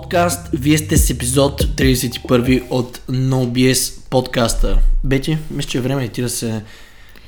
[0.00, 0.48] подкаст.
[0.52, 4.78] Вие сте с епизод 31 от NoBS подкаста.
[5.04, 6.62] Бети, мисля, че е време и ти да се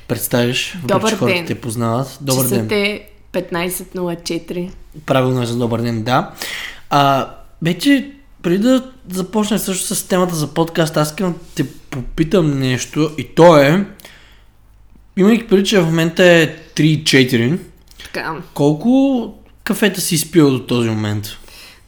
[0.07, 0.77] представиш.
[0.83, 2.17] Добър че хората те познават.
[2.21, 2.49] Добър ден.
[2.49, 4.71] Часът е 15.04.
[5.05, 6.31] Правилно е за добър ден, да.
[6.89, 7.29] А,
[7.61, 13.11] Бети, преди да започнем също с темата за подкаст, аз искам да те попитам нещо
[13.17, 13.85] и то е,
[15.17, 17.59] имайки преди, че в момента е 3-4,
[18.03, 18.35] Така.
[18.53, 21.37] колко кафета си изпил до този момент?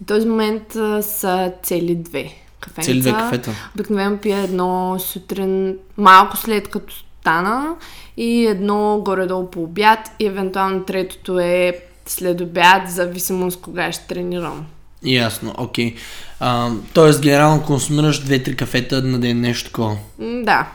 [0.01, 2.85] В този момент а, са цели две кафенца.
[2.85, 3.51] Цели две кафета.
[3.75, 7.75] Обикновено пия едно сутрин, малко след като стана
[8.17, 14.65] и едно горе-долу по обяд и евентуално третото е след обяд, зависимост кога ще тренирам.
[15.03, 15.95] Ясно, окей.
[16.39, 19.97] А, тоест, генерално консумираш 2-3 кафета на ден, нещо такова.
[20.19, 20.67] Да,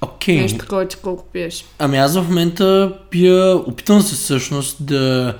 [0.00, 0.40] Окей.
[0.40, 1.64] нещо такова, че колко пиеш.
[1.78, 5.34] Ами аз в момента пия, опитвам се всъщност да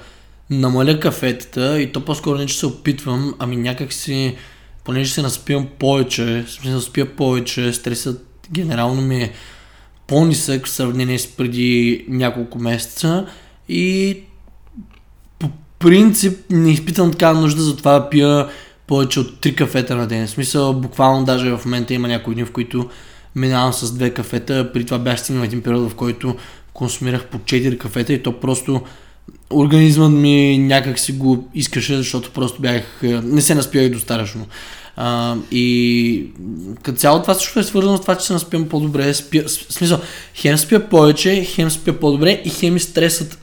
[0.51, 4.37] намаля кафетата и то по-скоро не, че се опитвам, ами някак си,
[4.85, 9.33] понеже се наспивам повече, смисъл спия повече, стресът генерално ми е
[10.07, 13.27] по-нисък в сравнение с преди няколко месеца
[13.69, 14.19] и
[15.39, 18.49] по принцип не изпитвам такава нужда за това да пия
[18.87, 20.27] повече от 3 кафета на ден.
[20.27, 22.91] В смисъл, буквално даже в момента има някои дни, в които
[23.35, 24.71] минавам с две кафета.
[24.73, 26.37] При това бях стигнал един период, в който
[26.73, 28.83] консумирах по 4 кафета и то просто
[29.53, 34.47] организмът ми някак си го искаше, защото просто бях, е, не се наспивах достатъчно.
[34.97, 36.27] А, и
[36.83, 39.15] като цяло това също е свързано с това, че се наспивам по-добре.
[39.15, 40.01] Спя, смисъл,
[40.35, 43.39] хем спя повече, хем спя по-добре и хем и стресът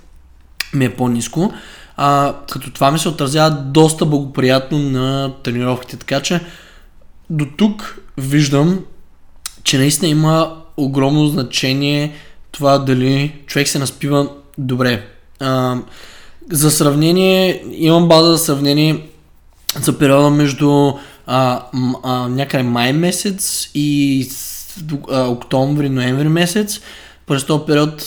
[0.73, 1.53] ми е по-низко.
[1.97, 5.97] А, като това ми се отразява доста благоприятно на тренировките.
[5.97, 6.41] Така че
[7.29, 8.79] до тук виждам,
[9.63, 12.13] че наистина има огромно значение
[12.51, 15.12] това дали човек се наспива добре.
[15.39, 15.77] А,
[16.51, 19.07] за сравнение, имам база за сравнение
[19.81, 20.91] за периода между
[21.27, 21.61] а,
[22.03, 24.27] а, някъде май месец и
[25.09, 26.79] а, октомври, ноември месец.
[27.27, 28.03] През този период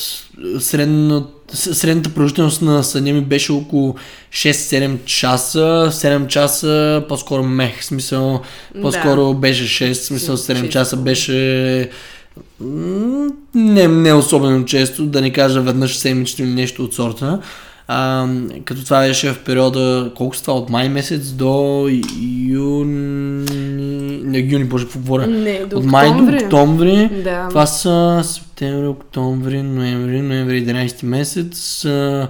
[0.58, 3.94] средно, средната продължителност на съня ми беше около
[4.30, 5.88] 6-7 часа.
[5.92, 8.40] 7 часа по-скоро мех, смисъл
[8.82, 10.68] по-скоро беше 6, в смисъл 7 Често.
[10.68, 11.90] часа беше
[13.54, 17.40] не, не особено често, да не кажа веднъж седмично или нещо от сорта.
[17.88, 18.28] А,
[18.64, 21.88] като това беше в периода, колко става от май месец до
[22.48, 23.46] юни,
[24.24, 25.26] не юни, боже, какво говоря?
[25.26, 26.38] Не, до от май октомври.
[26.38, 27.10] до октомври.
[27.24, 27.48] Да.
[27.48, 31.84] Това са септември, октомври, ноември, ноември 11 месец.
[31.84, 32.28] А,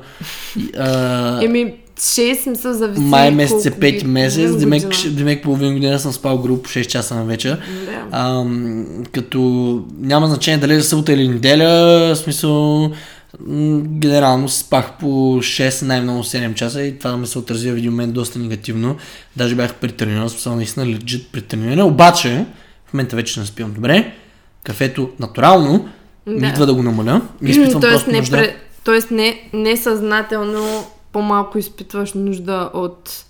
[0.78, 4.70] а, Еми, 6 мисля зависи май месец е колко 5 ги- месец, година.
[4.70, 7.58] демек, демек половин година съм спал грубо по 6 часа на вечер.
[7.86, 8.02] Да.
[8.12, 8.44] А,
[9.12, 9.40] като
[9.98, 11.68] няма значение дали е събота или неделя,
[12.14, 12.90] в смисъл
[13.80, 18.14] генерално спах по 6, най-много 7 часа и това ми се отрази в един момент
[18.14, 18.96] доста негативно.
[19.36, 21.80] Даже бях претрениран, смисъл наистина легит претрениран.
[21.82, 22.46] Обаче,
[22.86, 24.12] в момента вече не спивам добре.
[24.64, 25.88] Кафето натурално
[26.26, 26.46] Да.
[26.46, 27.20] идва да го намаля.
[27.42, 28.36] Не изпитвам Тоест, просто не, нужда.
[28.36, 30.84] пре- тоест не, несъзнателно
[31.16, 33.24] по-малко изпитваш нужда от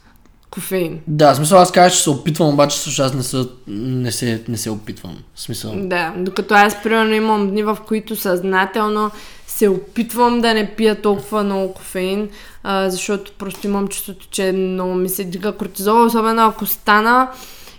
[0.51, 1.01] кофеин.
[1.07, 4.45] Да, в смисъл аз казах, че се опитвам, обаче също аз не, са, не, се,
[4.49, 5.17] не се опитвам.
[5.35, 5.73] В смисъл.
[5.77, 9.11] Да, докато аз примерно имам дни, в които съзнателно
[9.47, 12.29] се опитвам да не пия толкова много кофеин,
[12.63, 17.29] а, защото просто имам чувството, че много ми се дига кортизол, особено ако стана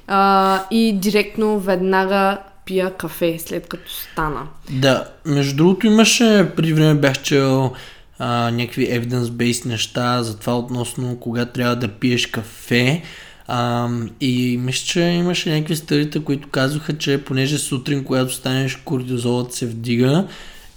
[0.07, 4.47] а, и директно веднага пия кафе след като стана.
[4.69, 7.73] Да, между другото имаше, преди време бях чел
[8.19, 13.03] а, някакви evidence-based неща за това относно кога трябва да пиеш кафе.
[13.47, 13.89] А,
[14.21, 19.65] и мисля, че имаше някакви стъдита, които казваха, че понеже сутрин, когато станеш, кортизолът се
[19.65, 20.27] вдига,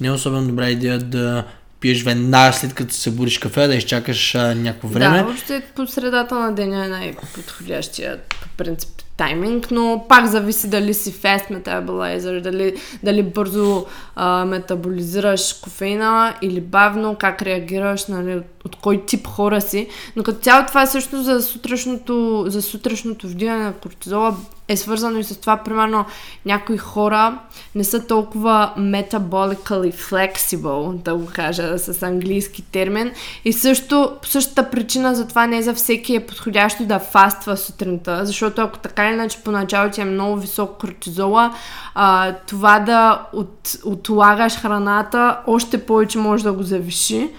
[0.01, 1.45] не е особено добра идея да
[1.81, 5.17] пиеш веднага след като се будиш кафе, да изчакаш а, някакво време.
[5.17, 8.91] Да, въобще по средата на деня е най-подходящия по принцип
[9.21, 13.87] тайминг, но пак зависи дали си fast metabolizer, дали, дали бързо
[14.17, 19.89] а, метаболизираш кофеина или бавно, как реагираш, нали, от, кой тип хора си.
[20.17, 24.37] Но като цяло това е също за сутрешното, за сутрешното вдигане на кортизола
[24.71, 26.05] е свързано и с това, примерно,
[26.47, 27.39] някои хора
[27.75, 33.13] не са толкова metabolically flexible, да го кажа с английски термин.
[33.45, 38.27] И също, по същата причина за това не за всеки е подходящо да фаства сутринта,
[38.27, 41.55] защото ако така или иначе поначало ти е много висок кортизола,
[41.95, 47.31] а, това да от, отлагаш храната още повече може да го завиши.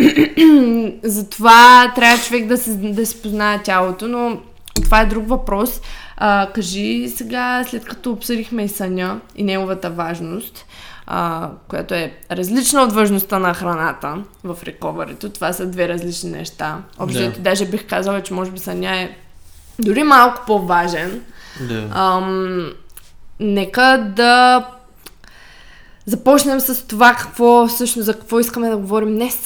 [1.02, 4.38] Затова трябва човек да, се, да си познае тялото, но
[4.82, 5.80] това е друг въпрос.
[6.22, 10.64] А, кажи сега, след като обсъдихме и съня и неговата важност,
[11.06, 16.78] а, която е различна от важността на храната в рековарито, това са две различни неща.
[16.98, 17.30] Общо, да.
[17.30, 19.16] даже бих казала, че може би съня е
[19.78, 21.20] дори малко по-важен.
[21.60, 21.88] Да.
[21.94, 22.72] Ам,
[23.40, 24.64] нека да
[26.06, 29.38] започнем с това какво всъщност за какво искаме да говорим днес.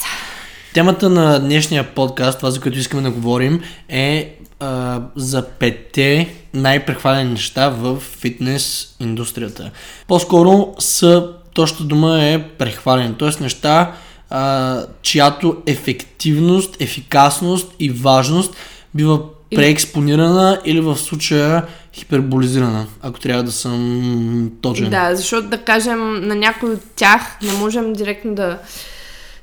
[0.73, 7.31] Темата на днешния подкаст, това за което искаме да говорим, е а, за петте най-прехвалени
[7.31, 9.71] неща в фитнес индустрията.
[10.07, 13.43] По-скоро са, точната дума е прехвален, т.е.
[13.43, 13.95] неща,
[14.29, 18.55] а, чиято ефективност, ефикасност и важност
[18.93, 19.19] бива
[19.55, 24.89] преекспонирана или в случая хиперболизирана, ако трябва да съм точен.
[24.89, 28.59] Да, защото да кажем на някой от тях не можем директно да,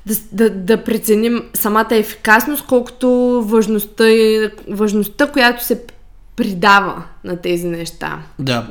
[0.05, 3.09] да, да, да преценим самата ефикасност, колкото
[3.45, 5.81] важността, и- важността, която се
[6.35, 8.19] придава на тези неща.
[8.39, 8.67] да.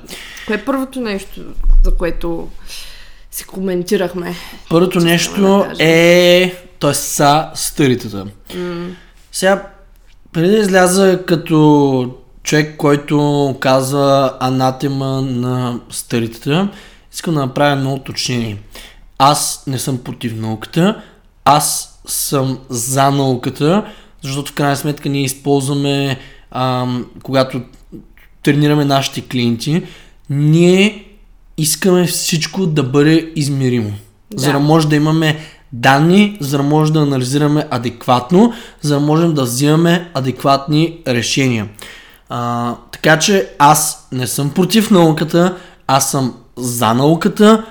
[0.47, 1.41] Кое е първото нещо,
[1.85, 2.49] за което
[3.31, 4.35] си коментирахме?
[4.71, 6.95] Първото нещо да е, т.е.
[6.95, 8.27] са старитата.
[9.33, 9.67] Сега,
[10.33, 16.69] преди да изляза като човек, който казва анатема на старитата,
[17.13, 18.63] искам да направя едно уточнение.
[19.19, 21.03] Аз не съм против науката,
[21.45, 23.85] аз съм за науката,
[24.23, 26.19] защото в крайна сметка ние използваме,
[26.51, 27.61] ам, когато
[28.43, 29.83] тренираме нашите клиенти,
[30.31, 31.05] ние
[31.59, 33.93] искаме всичко да бъде измеримо.
[34.31, 34.43] Да.
[34.43, 35.39] За да може да имаме
[35.73, 41.69] данни, за да може да анализираме адекватно, за да можем да взимаме адекватни решения.
[42.29, 45.57] А, така че аз не съм против науката,
[45.87, 47.65] аз съм за науката.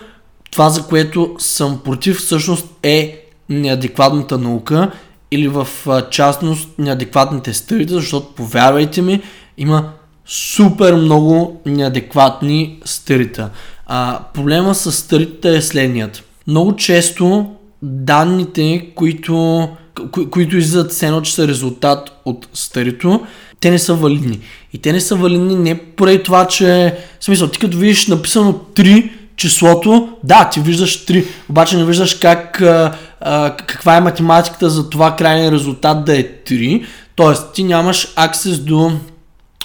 [0.51, 3.20] Това, за което съм против, всъщност е
[3.51, 4.91] неадекватната наука
[5.31, 5.67] или в
[6.11, 9.21] частност неадекватните стъдите, защото повярвайте ми,
[9.57, 9.89] има
[10.25, 13.49] супер много неадекватни стърита.
[13.85, 16.23] А, проблема с стърите е следният.
[16.47, 17.51] Много често
[17.81, 19.69] данните, които,
[20.11, 23.21] кои, които излизат все едно, че са резултат от старито,
[23.59, 24.39] те не са валидни.
[24.73, 26.97] И те не са валидни не поради това, че...
[27.19, 32.13] В смисъл, ти като видиш написано 3 числото, да, ти виждаш 3, обаче не виждаш
[32.13, 36.85] как, а, а, каква е математиката за това крайния резултат да е 3.
[37.15, 38.91] Тоест, ти нямаш аксес до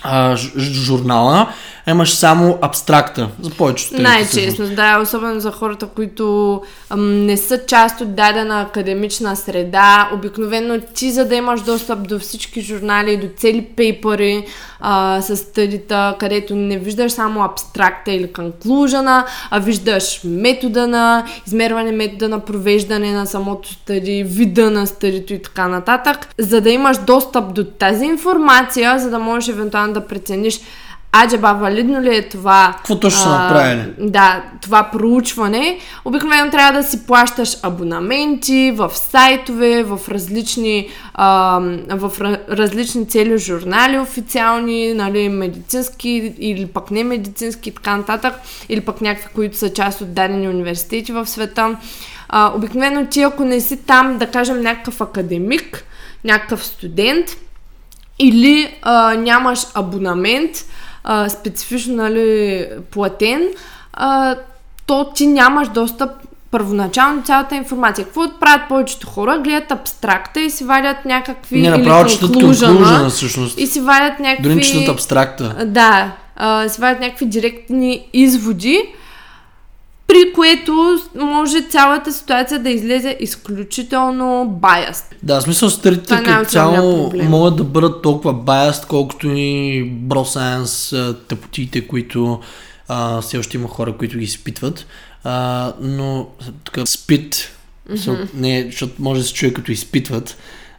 [0.03, 1.49] а, ж- журнала,
[1.87, 4.03] а имаш само абстракта за повечето.
[4.03, 6.63] Най-честно, да, особено за хората, които
[6.97, 10.11] не са част от дадена академична среда.
[10.15, 14.47] Обикновено ти, за да имаш достъп до всички журнали, до цели пейпери
[14.81, 21.93] а, с стъдита, където не виждаш само абстракта или конклужена, а виждаш метода на измерване,
[21.93, 26.29] метода на провеждане на самото стъди, вида на стъдито и така нататък.
[26.39, 30.61] За да имаш достъп до тази информация, за да можеш евентуално да прецениш
[31.25, 32.75] Аджеба, валидно ли е това?
[32.77, 33.93] Какво точно са направили?
[33.99, 35.79] Да, това проучване.
[36.05, 41.59] Обикновено трябва да си плащаш абонаменти в сайтове, в различни, а,
[41.91, 48.35] в ра- различни цели журнали официални, нали, медицински или пък не медицински и така нататък,
[48.69, 51.77] или пък някакви, които са част от дадени университети в света.
[52.29, 55.85] А, обикновено ти, ако не си там, да кажем, някакъв академик,
[56.25, 57.27] някакъв студент,
[58.19, 60.51] или а, нямаш абонамент,
[61.07, 63.49] а, специфично нали, платен,
[63.93, 64.37] а,
[64.87, 66.11] то ти нямаш достъп
[66.51, 68.05] първоначално цялата информация.
[68.05, 69.39] Какво правят повечето хора?
[69.45, 71.63] Гледат абстракта и си вадят някакви...
[71.63, 73.61] Не, направо четат конклюжена всъщност.
[73.61, 74.43] И си вадят някакви...
[74.43, 75.65] Дори не четат абстракта.
[75.67, 78.83] Да, а, си вадят някакви директни изводи,
[80.07, 85.05] при което може цялата ситуация да излезе изключително баяст.
[85.23, 89.83] Да, в смисъл старите като цяло могат да бъдат толкова biased, колкото и
[90.93, 92.41] а, тъпотиите, които
[92.89, 94.87] а, все още има хора, които ги изпитват.
[95.25, 96.29] А, но
[96.65, 97.53] така спит,
[97.91, 98.29] mm-hmm.
[98.35, 100.37] не, защото може да се чуе като изпитват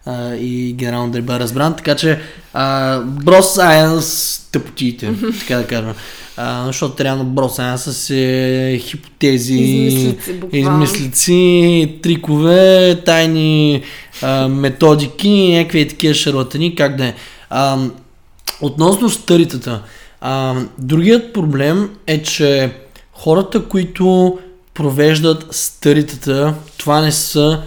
[0.07, 2.19] а, и генерално да бъде разбран, така че
[2.53, 5.93] а, Bro Science тъпотиите, така да кажем.
[6.37, 13.83] А, защото реално Bro Science са хипотези, Измислици, измислици, трикове, тайни
[14.21, 17.13] а, методики, някакви такива шарлатани, как да е.
[17.49, 17.77] А,
[18.61, 19.81] относно старитата,
[20.21, 22.71] а, другият проблем е, че
[23.13, 24.37] хората, които
[24.73, 27.61] провеждат старитата, това не са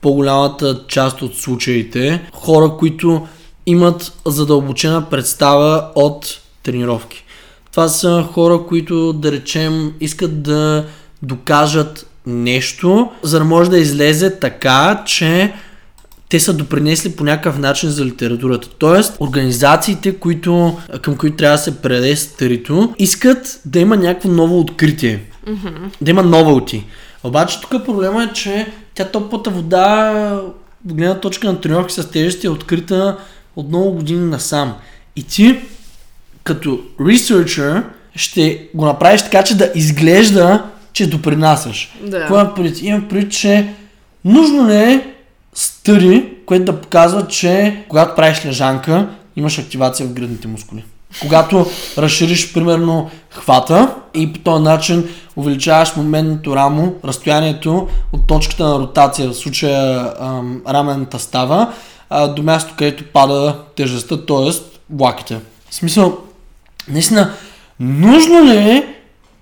[0.00, 3.26] по-голямата част от случаите хора, които
[3.66, 7.24] имат задълбочена представа от тренировки.
[7.70, 10.84] Това са хора, които, да речем, искат да
[11.22, 15.52] докажат нещо, за да може да излезе така, че
[16.28, 18.68] те са допринесли по някакъв начин за литературата.
[18.78, 24.60] Тоест, организациите, които, към които трябва да се предаде старито, искат да има някакво ново
[24.60, 25.22] откритие.
[25.48, 25.90] Mm-hmm.
[26.00, 26.84] Да има новелти.
[27.28, 30.12] Обаче тук проблема е, че тя топлата вода,
[30.84, 33.18] от гледна точка на тренировки с тежести, е открита
[33.56, 34.74] от много години насам.
[35.16, 35.60] И ти
[36.44, 37.82] като researcher
[38.16, 41.96] ще го направиш така, че да изглежда, че допринасяш.
[42.02, 42.18] Да.
[42.18, 42.82] Какво имам предвид?
[42.82, 43.74] Имам предвид, че
[44.24, 45.14] нужно ли е
[45.54, 50.84] стъди, което да показва, че когато правиш лежанка, имаш активация в гръдните мускули.
[51.20, 51.66] Когато
[51.98, 59.28] разшириш, примерно, хвата и по този начин увеличаваш моментното рамо, разстоянието от точката на ротация,
[59.28, 61.72] в случая ам, рамената става,
[62.10, 64.50] а, до място, където пада тежестта, т.е.
[64.88, 65.38] блаките.
[65.70, 66.18] В смисъл,
[66.88, 67.32] наистина,
[67.80, 68.94] нужно ли е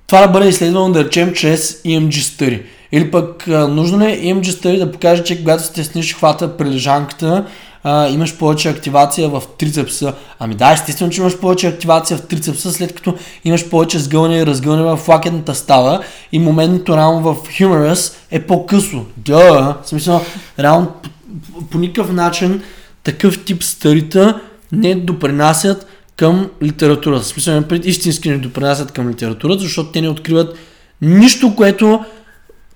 [0.07, 2.63] това да бъде изследвано, да речем, чрез EMG study?
[2.93, 6.71] Или пък а, нужно ли е EMG study да покаже, че когато стесниш хвата при
[6.71, 7.45] лежанката,
[7.89, 10.15] а, имаш повече активация в трицепса.
[10.39, 13.15] Ами да, естествено, че имаш повече активация в трицепса, след като
[13.45, 16.01] имаш повече сгъване и разгъване в лакетната става
[16.33, 19.05] и моментното рамо в humerus е по-късо.
[19.17, 20.21] Да, в смисъл,
[20.59, 21.11] реално по,
[21.53, 22.63] по, по никакъв начин
[23.03, 24.41] такъв тип старита
[24.73, 27.25] не допринасят към литературата.
[27.25, 30.57] В смисъл, пред истински не допринасят към литературата, защото те не откриват
[31.03, 32.05] нищо, което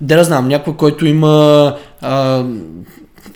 [0.00, 2.44] да не знам, някой, който има а,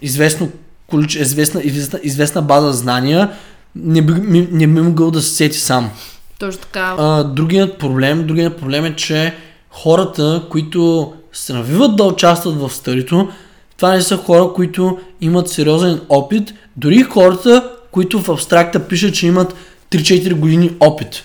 [0.03, 0.49] известно
[0.95, 3.31] количе, известна, известна, известна база знания,
[3.77, 5.91] не би, ми- не би могъл да се сети сам.
[6.39, 6.95] Точно така.
[6.99, 9.35] А, другият проблем, другият проблем е, че
[9.71, 13.29] хората, които се навиват да участват в старито,
[13.77, 19.27] това не са хора, които имат сериозен опит, дори хората, които в абстракта пишат, че
[19.27, 19.55] имат
[19.91, 21.25] 3-4 години опит.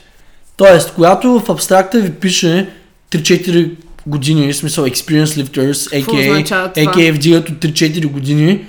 [0.58, 2.70] Тоест, когато в абстракта ви пише
[3.12, 3.72] 3-4
[4.08, 6.46] години, в смисъл Experience Lifters, AKA?
[6.76, 8.66] AKA вдигат от 3-4 години,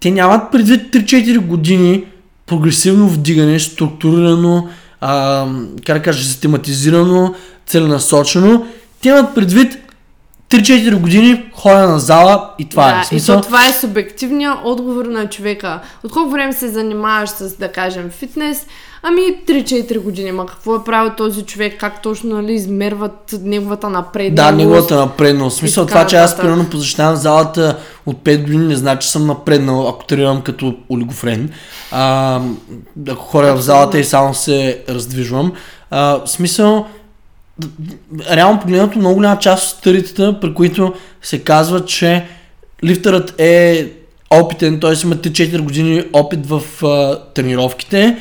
[0.00, 2.04] те нямат предвид 3-4 години
[2.46, 4.68] прогресивно вдигане, структурирано,
[5.00, 5.46] а,
[5.86, 7.34] как да кажа, систематизирано,
[7.66, 8.66] целенасочено.
[9.02, 9.78] Те имат предвид
[10.50, 13.04] 3-4 години ходене на зала и това да, е.
[13.04, 15.80] Смисъл, И то това е субективният отговор на човека.
[16.04, 18.66] От колко време се занимаваш с, да кажем, фитнес?
[19.02, 20.32] Ами 3-4 години.
[20.32, 21.80] Ма какво е правил този човек?
[21.80, 24.56] Как точно нали, измерват неговата напредналост?
[24.56, 25.50] Да, неговата напреднал.
[25.50, 29.26] В смисъл това, че аз примерно посещавам залата от 5 години, не значи, че съм
[29.26, 31.50] напреднал, ако тренирам като олигофрен.
[31.90, 32.40] А,
[33.08, 35.52] ако ходя в залата и само се раздвижвам.
[35.90, 36.86] А, в смисъл,
[38.30, 42.26] реално погледнато много голяма част от старитата, при които се казва, че
[42.84, 43.88] лифтърът е
[44.30, 44.92] опитен, т.е.
[45.04, 48.18] има 3-4 години опит в а, тренировките.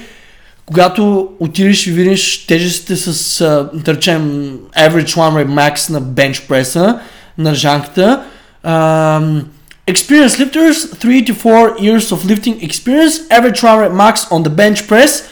[0.67, 6.47] Когато отидеш и видиш тежестите с, а, да речем, average one rep max на bench
[6.47, 6.99] преса,
[7.37, 8.23] на жанката,
[8.65, 9.43] um,
[9.87, 14.49] experienced lifters, 3 to 4 years of lifting experience, average one rep max on the
[14.49, 15.23] bench press,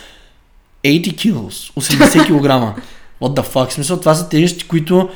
[0.83, 2.81] 80 kilos, 80 кг.
[3.21, 3.69] What the fuck?
[3.69, 5.09] В смисъл, това са тежести, които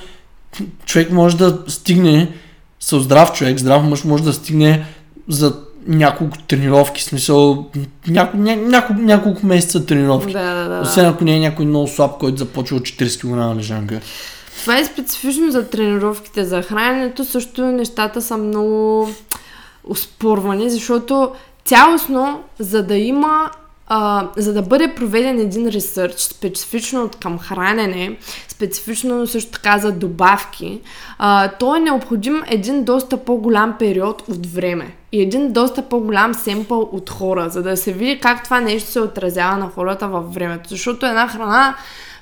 [0.86, 2.32] човек може да стигне,
[2.80, 4.86] с здрав човек, здрав мъж може да стигне
[5.28, 5.56] за
[5.88, 7.66] няколко тренировки, смисъл
[8.08, 10.34] няко, ня, няколко, няколко месеца тренировки.
[10.34, 10.82] Да, да, да.
[10.82, 14.02] Освен ако не е някой много слаб, който започва от 40 кг на лежанка.
[14.62, 16.46] Това е специфично за тренировките.
[16.46, 19.10] За храненето също нещата са много
[19.84, 21.32] оспорвани, защото
[21.66, 23.52] цялостно, за да има
[23.88, 28.18] а, за да бъде проведен един ресърч, специфично от към хранене,
[28.48, 30.82] специфично също така за добавки,
[31.18, 36.90] а, то е необходим един доста по-голям период от време и един доста по-голям семпъл
[36.92, 40.70] от хора, за да се види как това нещо се отразява на хората във времето.
[40.70, 41.76] Защото една храна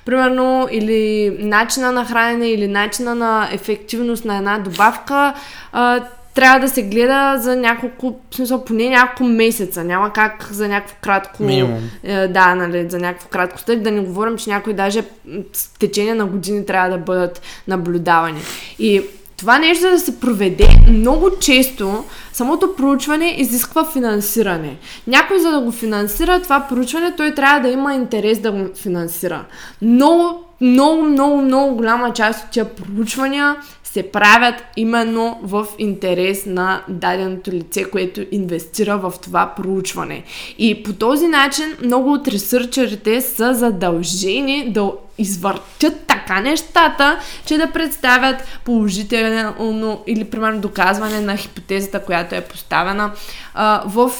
[0.04, 5.34] примерно, или начина на хранене, или начина на ефективност на една добавка,
[5.72, 6.00] а,
[6.34, 9.84] трябва да се гледа за няколко, в смисъл поне няколко месеца.
[9.84, 11.42] Няма как за някакво кратко...
[11.42, 11.90] Минимум.
[12.02, 15.04] Е, да, нали, за някакво кратко стък, да не говорим, че някои даже
[15.52, 18.40] с течение на години трябва да бъдат наблюдавани.
[18.78, 19.02] И
[19.38, 24.76] това нещо да се проведе много често, самото проучване изисква финансиране.
[25.06, 29.44] Някой за да го финансира това проучване, той трябва да има интерес да го финансира.
[29.82, 36.82] Много, много, много, много голяма част от тия проучвания се правят именно в интерес на
[36.88, 40.24] даденото лице, което инвестира в това проучване.
[40.58, 47.70] И по този начин много от ресърчерите са задължени да извъртят така нещата, че да
[47.70, 53.12] представят положително или примерно доказване на хипотезата, която е поставена
[53.54, 54.12] а, в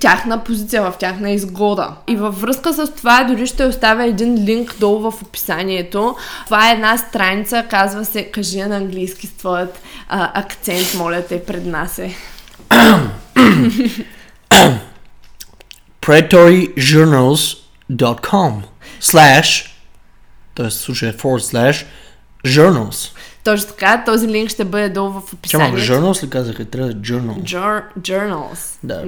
[0.00, 1.94] тяхна позиция, в тяхна изгода.
[2.06, 6.16] И във връзка с това дори ще оставя един линк долу в описанието.
[6.44, 11.44] Това е една страница, казва се Кажи на английски с твоят а, акцент, моля те,
[11.44, 12.16] пред нас е.
[16.00, 18.52] predatorjournals.com
[19.00, 19.75] slash
[20.56, 20.66] т.е.
[20.68, 21.86] в случая forward slash
[22.46, 23.10] journals.
[23.44, 25.92] Точно така, този линк ще бъде долу в Чама, описанието.
[25.92, 26.64] journals ли казаха?
[26.64, 27.42] Трябва е journal.
[27.42, 28.78] Jour- journals.
[28.82, 29.02] Да,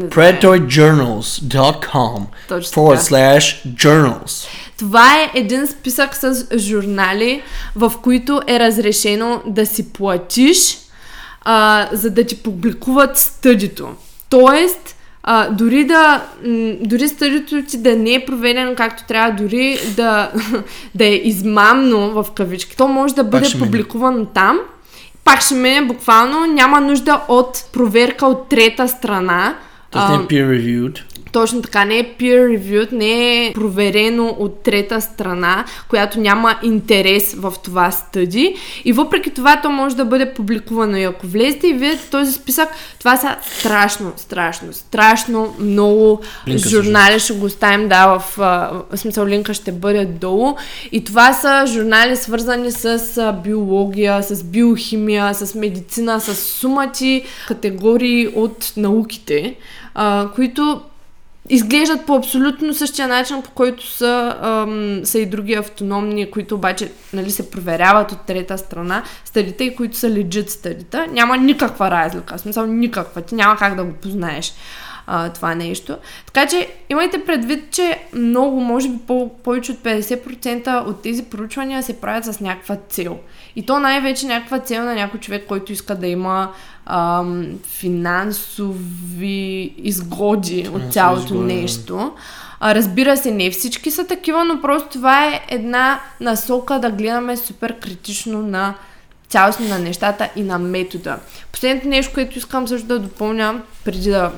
[2.48, 4.46] Точно forward slash journals.
[4.78, 7.42] Това е един списък с журнали,
[7.76, 10.78] в които е разрешено да си платиш,
[11.42, 13.88] а, за да ти публикуват стъдито.
[14.30, 14.96] Тоест,
[15.30, 16.22] а, дори да
[16.80, 20.32] дори стъдито ти да не е проведено както трябва, дори да,
[20.94, 24.58] да е измамно в кавички, то може да бъде публикувано там.
[25.24, 29.54] Пак ще мине буквално, няма нужда от проверка от трета страна.
[29.90, 30.98] Тоест не е peer reviewed.
[31.32, 37.34] Точно така, не е peer reviewed, не е проверено от трета страна, която няма интерес
[37.34, 38.56] в това стъди.
[38.84, 40.96] И въпреки това, то може да бъде публикувано.
[40.96, 42.68] И ако влезете и видите този списък,
[42.98, 47.20] това са страшно, страшно, страшно много Линка журнали.
[47.20, 50.56] Ще го оставим, да, в, в смисъл линка ще бъде долу.
[50.92, 58.72] И това са журнали свързани с биология, с биохимия, с медицина, с сумати категории от
[58.76, 59.54] науките,
[59.94, 60.80] а, които
[61.48, 66.92] изглеждат по абсолютно същия начин, по който са, ам, са и други автономни, които обаче
[67.12, 71.06] нали, се проверяват от трета страна, стадите и които са legit стадита.
[71.06, 74.52] Няма никаква разлика, в смисъл никаква, ти няма как да го познаеш
[75.10, 75.96] а, това нещо.
[76.26, 81.82] Така че имайте предвид, че много, може би по- повече от 50% от тези проучвания
[81.82, 83.18] се правят с някаква цел.
[83.56, 86.52] И то най-вече някаква цел на някой човек, който иска да има
[86.86, 87.46] ам,
[87.78, 88.94] финансови
[89.78, 92.12] изгоди от цялото изгоди, нещо.
[92.60, 97.36] А, разбира се, не всички са такива, но просто това е една насока да гледаме
[97.36, 98.74] супер критично на
[99.28, 101.18] цялостно на нещата и на метода.
[101.52, 104.32] Последното нещо, което искам също да допълня, преди да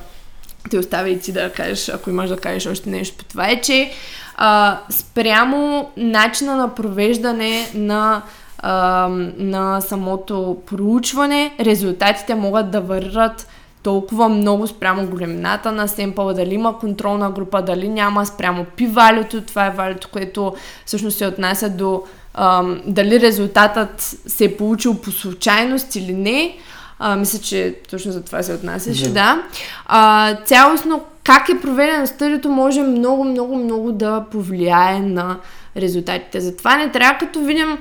[0.71, 3.61] те оставя и ти да кажеш, ако имаш да кажеш още нещо по това, е,
[3.61, 3.93] че
[4.37, 8.23] а, спрямо начина на провеждане на,
[8.59, 13.47] а, на самото проучване, резултатите могат да варират
[13.83, 19.41] толкова много спрямо големината на семпъла, дали има контролна група, дали няма спрямо пи валюто,
[19.41, 20.55] това е валюто, което
[20.87, 22.03] всъщност се отнася до
[22.35, 26.57] ам, дали резултатът се е получил по случайност или не.
[27.03, 29.13] А, мисля, че точно за това се отнасяше, Да.
[29.13, 29.43] да.
[29.87, 35.37] А, цялостно, как е проведено стъдието, може много, много, много да повлияе на
[35.77, 36.41] резултатите.
[36.41, 37.79] Затова не трябва, като видим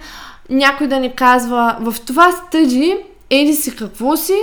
[0.50, 2.98] някой да ни казва, в това стъди,
[3.30, 4.38] еди си какво си,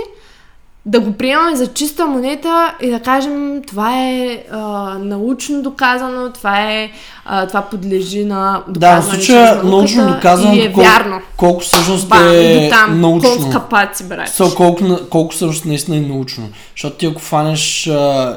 [0.89, 4.57] да го приемаме за чиста монета и да кажем, това е а,
[4.99, 6.91] научно доказано, това е
[7.25, 11.19] а, това подлежи на Да, в доказване случая научно доказано, и е колко, вярно.
[11.37, 13.29] колко всъщност Бам, е там, научно.
[13.51, 14.29] колко паци, брат.
[14.29, 16.49] So, колко, колко всъщност наистина е научно.
[16.71, 17.93] Защото ти ако фанеш а,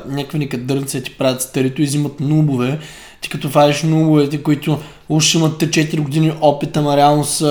[0.08, 2.78] някакви никъдърници ти правят старито и взимат нубове,
[3.20, 7.48] ти като фанеш нубовете, които уж имат 3-4 години опит, ама реално са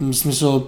[0.00, 0.62] в смисъл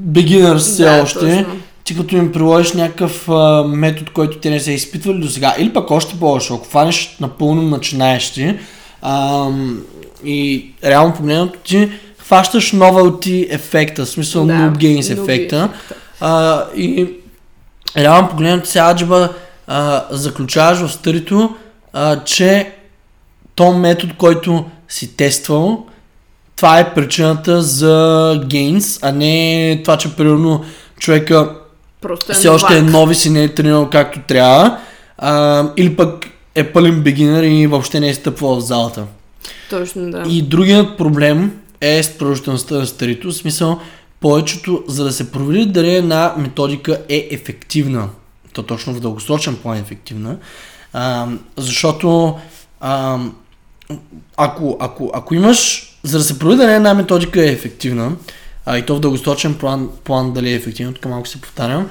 [0.00, 1.18] beginners все Да, още.
[1.18, 1.46] точно.
[1.84, 5.72] Ти като им приложиш някакъв а, метод, който те не са изпитвали до сега, или
[5.72, 8.58] пък още по-лошо, ако фанеш напълно начинаещи
[9.02, 9.82] ам,
[10.24, 15.68] и реално погледнато ти хващаш novelty ефекта, в смисъл Да, noob gains noob ефекта.
[16.20, 17.08] А, и
[17.96, 19.28] реално погледнато сега аджиба
[19.66, 21.54] а, заключаваш в старито,
[21.92, 22.72] а, че
[23.54, 25.86] то метод, който си тествал,
[26.56, 30.64] това е причината за gains, а не това, че примерно
[30.98, 31.50] човека
[32.02, 32.92] Просто е все още е новак.
[32.92, 34.78] нов и си не е тренирал както трябва,
[35.18, 39.06] а, или пък е пълен бегинер и въобще не е стъпвал в залата.
[39.70, 40.24] Точно, да.
[40.28, 43.28] И другият проблем е с продължителността на старито.
[43.28, 43.80] В смисъл,
[44.20, 48.08] повечето, за да се провери дали една методика е ефективна,
[48.52, 50.36] то точно в дългосрочен план е ефективна,
[50.92, 52.38] а, защото
[52.80, 53.18] а,
[54.36, 58.12] ако, ако, ако имаш, за да се провери дали една методика е ефективна,
[58.66, 61.90] а, и то в дългосрочен план, план дали е ефективно, тук малко се повтарям,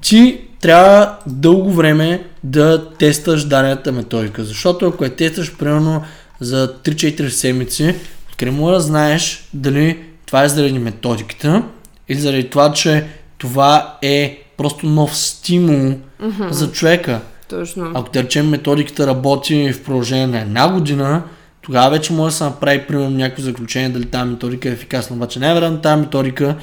[0.00, 4.44] ти трябва дълго време да тестваш дадената методика.
[4.44, 6.02] Защото ако я тестваш примерно
[6.40, 7.94] за 3-4 седмици,
[8.28, 11.62] откъде мога да знаеш дали това е заради методиката
[12.08, 13.06] или заради това, че
[13.38, 17.20] това е просто нов стимул Мгм, за човека.
[17.48, 17.90] Точно.
[17.94, 21.22] Ако да речем методиката работи в продължение на една година,
[21.64, 25.16] тогава вече може да се направи примерно някакво заключение дали тази методика е ефикасна.
[25.16, 26.56] Обаче най-вероятно тази методика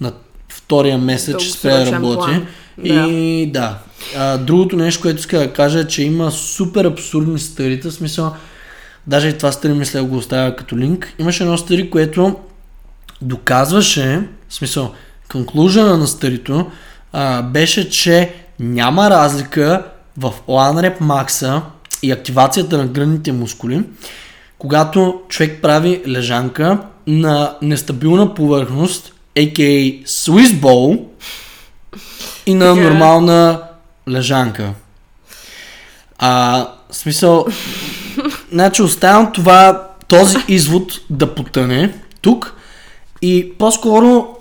[0.00, 0.12] на
[0.48, 2.16] втория месец ще спре да работи.
[2.16, 2.46] план.
[2.84, 3.78] И да.
[4.16, 8.34] А, другото нещо, което иска да кажа е, че има супер абсурдни старита, в смисъл,
[9.06, 11.14] даже и това стари мисля да го оставя като линк.
[11.18, 12.36] Имаше едно стари, което
[13.22, 14.92] доказваше, в смисъл,
[15.32, 16.70] конклюжена на старито,
[17.12, 19.82] а, беше, че няма разлика
[20.16, 21.62] в OneRep Max
[22.02, 23.82] и активацията на гръдните мускули,
[24.64, 30.06] когато човек прави лежанка на нестабилна повърхност a.k.a.
[30.06, 31.00] Swiss Bowl
[32.46, 32.88] и на Така.
[32.88, 33.60] нормална
[34.08, 34.70] лежанка.
[36.18, 37.46] А, в смисъл,
[38.52, 42.54] значи оставям това, този извод да потъне тук
[43.22, 44.36] и по-скоро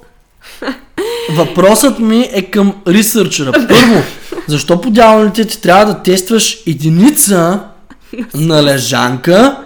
[1.31, 3.51] въпросът ми е към ресърчера.
[3.51, 4.03] Първо,
[4.47, 7.59] защо по дяволите ти трябва да тестваш единица
[8.33, 9.63] на лежанка,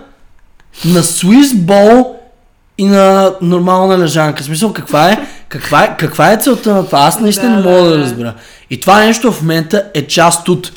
[0.86, 2.08] на Swiss Ball
[2.78, 4.44] и на нормална лежанка.
[4.44, 7.00] В смисъл, каква е, каква е, каква е целта на това?
[7.00, 8.34] Аз наистина Да, не мога да, да разбера.
[8.70, 10.72] И това нещо в момента е част от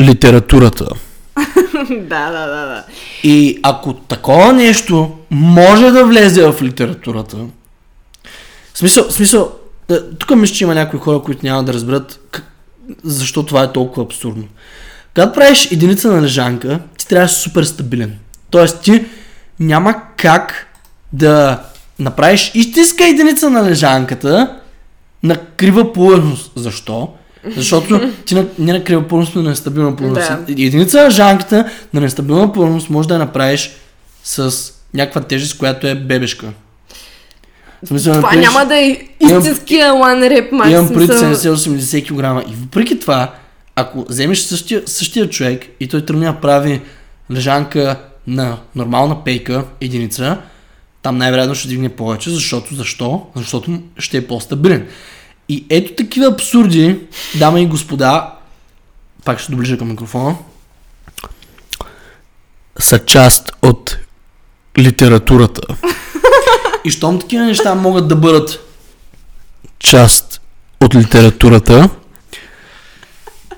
[0.00, 0.84] литературата.
[1.90, 2.84] да, да, да, да.
[3.22, 7.36] И ако такова нещо може да влезе в литературата,
[8.74, 9.52] в смисъл, в смисъл
[9.90, 12.44] е, тук мисля, че има някои хора, които няма да разберат как,
[13.04, 14.44] защо това е толкова абсурдно.
[15.14, 18.18] Когато правиш единица на лежанка, ти трябва да си супер стабилен.
[18.54, 19.04] Тоест ти
[19.60, 20.66] няма как
[21.12, 21.60] да
[21.98, 24.56] направиш истинска единица на лежанката
[25.22, 26.52] на крива повърхност.
[26.56, 27.08] Защо?
[27.56, 30.28] Защото ти на, не на крива повърхност, но на нестабилна повърхност.
[30.46, 30.52] Да.
[30.52, 33.70] Единица на лежанката на нестабилна повърхност може да я направиш
[34.24, 34.54] с
[34.94, 36.46] някаква тежест, която е бебешка.
[37.86, 40.70] Смисъл, Това направиш- няма да е Имам- истинския one rep матч.
[40.70, 41.56] Имам пред смисъл.
[41.56, 42.02] 70-80
[42.44, 42.50] кг.
[42.50, 43.34] И въпреки това,
[43.76, 46.80] ако вземеш същия, същия човек и той тръгне да прави
[47.30, 50.38] лежанка на нормална пейка, единица,
[51.02, 53.26] там най-вероятно ще дигне повече, защото защо?
[53.36, 54.88] Защото ще е по-стабилен.
[55.48, 56.98] И ето такива абсурди,
[57.38, 58.34] дами и господа,
[59.24, 60.36] пак ще доближа към микрофона,
[62.78, 63.96] са част от
[64.78, 65.62] литературата.
[66.84, 68.60] И щом такива неща могат да бъдат
[69.78, 70.40] част
[70.80, 71.88] от литературата,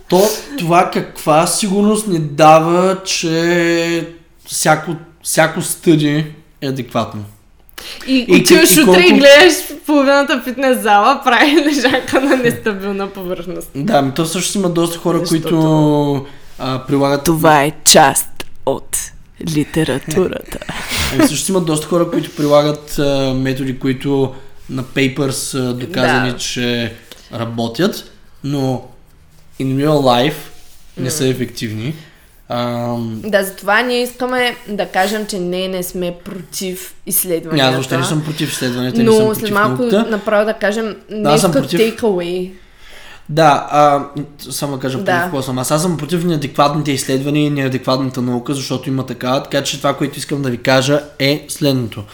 [0.09, 4.16] то това каква сигурност ни дава, че
[4.47, 4.91] всяко,
[5.23, 6.25] всяко стъди
[6.63, 7.25] е адекватно.
[8.07, 9.55] И, И отиваш утре и колко- гледаш
[9.87, 13.71] половината фитнес зала, прави лежанка на нестабилна повърхност.
[13.75, 16.27] Да, ми то също има доста хора, Защото- които
[16.59, 17.25] а, прилагат...
[17.25, 18.29] Това е част
[18.67, 18.97] от
[19.49, 20.59] литературата.
[21.13, 23.05] Ами също има доста хора, които прилагат а,
[23.35, 24.35] методи, които
[24.71, 26.37] на papers са доказани, Да.
[26.37, 26.95] че
[27.35, 28.13] работят,
[28.45, 28.85] но
[29.61, 29.91] in real
[30.31, 30.37] life
[30.97, 31.95] не са ефективни.
[32.49, 37.69] Ам, Да, затова ние искаме да кажем, че не, не сме против изследванията.
[37.69, 40.11] аз въобще не съм против изследванията, не съм Но след малко науката.
[40.11, 41.97] направо да кажем Да, аз съм нещо против.
[41.97, 42.53] takeaway.
[43.29, 44.05] Да, а,
[44.51, 45.05] само да кажа Да.
[45.05, 45.21] да.
[45.23, 45.59] какво съм.
[45.59, 49.43] Аз, аз съм против неадекватните изследвания и неадекватната наука, защото има така.
[49.43, 52.05] Така че това, което искам да ви кажа е следното.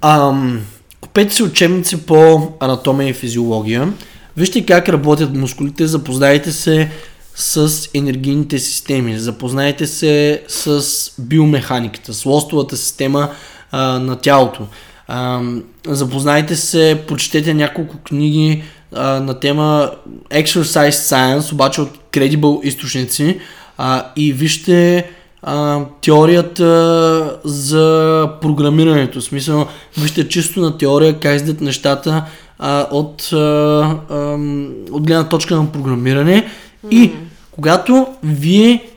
[0.00, 0.60] Ам,
[1.00, 3.92] купете си учебници по анатомия и физиология.
[4.36, 6.90] Вижте как работят мускулите, запознайте се
[7.36, 10.82] с енергийните системи, запознайте се с
[11.18, 13.28] биомеханиката, с лостовата система
[13.72, 14.66] а, на тялото.
[15.08, 18.62] Ам, запознайте се, прочетете няколко книги
[18.94, 19.90] а, на тема
[20.30, 23.40] Exercise Science, обаче от credible източници
[23.78, 25.10] а, и вижте
[25.42, 29.20] а, теорията за програмирането.
[29.20, 29.66] Смисъл,
[29.98, 32.24] вижте чисто на теория как изглеждат нещата
[32.58, 36.48] а, от, а, ам, от гледна точка на програмиране
[36.90, 37.12] и
[37.56, 38.90] когато вие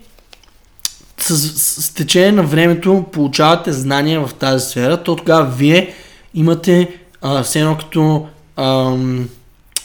[1.18, 5.94] с, с, с течение на времето получавате знания в тази сфера, то тогава вие
[6.34, 9.30] имате а, все едно като ам,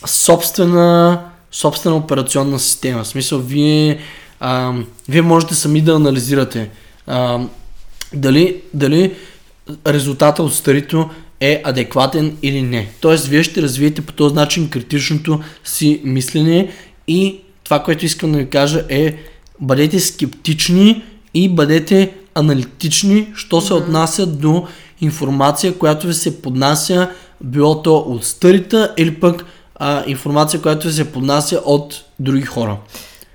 [0.05, 3.03] собствена, собствена операционна система.
[3.03, 3.99] В смисъл, вие,
[4.39, 6.69] ам, вие можете сами да анализирате
[7.07, 7.49] ам,
[8.13, 9.15] дали, дали
[9.87, 11.09] резултата от старито
[11.39, 12.89] е адекватен или не.
[12.99, 16.71] Тоест, вие ще развиете по този начин критичното си мислене
[17.07, 19.17] и това, което искам да ви кажа е
[19.59, 24.67] бъдете скептични и бъдете аналитични, що се отнася до
[25.01, 27.09] информация, която ви се поднася
[27.41, 32.77] било то от старите или пък а, информация, която ви се поднася от други хора.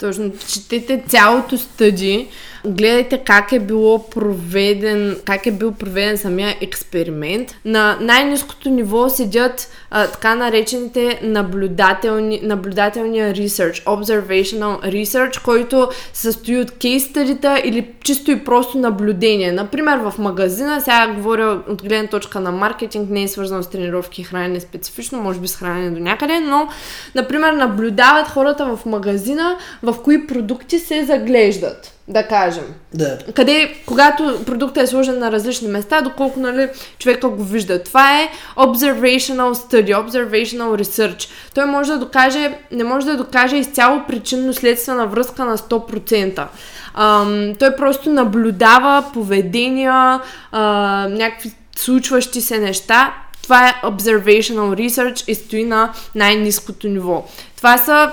[0.01, 2.29] Точно, четете цялото стъди,
[2.65, 7.57] гледайте как е било проведен, как е бил проведен самия експеримент.
[7.65, 16.71] На най-низкото ниво седят а, така наречените наблюдателни, наблюдателния research, observational research, който състои от
[16.71, 19.53] кейс стадита или чисто и просто наблюдение.
[19.53, 24.21] Например, в магазина, сега говоря от гледна точка на маркетинг, не е свързано с тренировки
[24.21, 26.69] и хранене специфично, може би с хранене до някъде, но,
[27.15, 32.65] например, наблюдават хората в магазина, в кои продукти се заглеждат, да кажем.
[32.95, 33.19] Да.
[33.35, 36.69] Къде, когато продуктът е сложен на различни места, доколко нали,
[36.99, 37.83] човека го вижда.
[37.83, 41.29] Това е observational study, observational research.
[41.55, 46.47] Той може да докаже, не може да докаже изцяло причинно-следствена връзка на 100%.
[46.95, 50.21] Ам, той просто наблюдава поведения,
[50.53, 50.63] а,
[51.11, 53.13] някакви случващи се неща
[53.51, 57.25] това е observational research и стои на най-низкото ниво.
[57.57, 58.13] Това са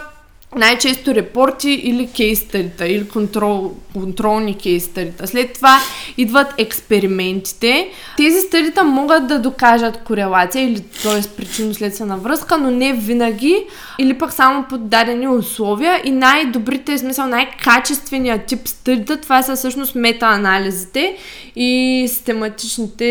[0.55, 5.27] най-често репорти или кейстарита, или контрол, контролни кейстарита.
[5.27, 5.79] След това
[6.17, 7.89] идват експериментите.
[8.17, 11.21] Тези старита могат да докажат корелация или т.е.
[11.21, 13.63] причинно-следствена връзка, но не винаги
[13.99, 19.95] или пък само под дадени условия и най-добрите, смисъл най-качественият тип старита, това са всъщност
[19.95, 21.17] метаанализите
[21.55, 23.05] и систематичните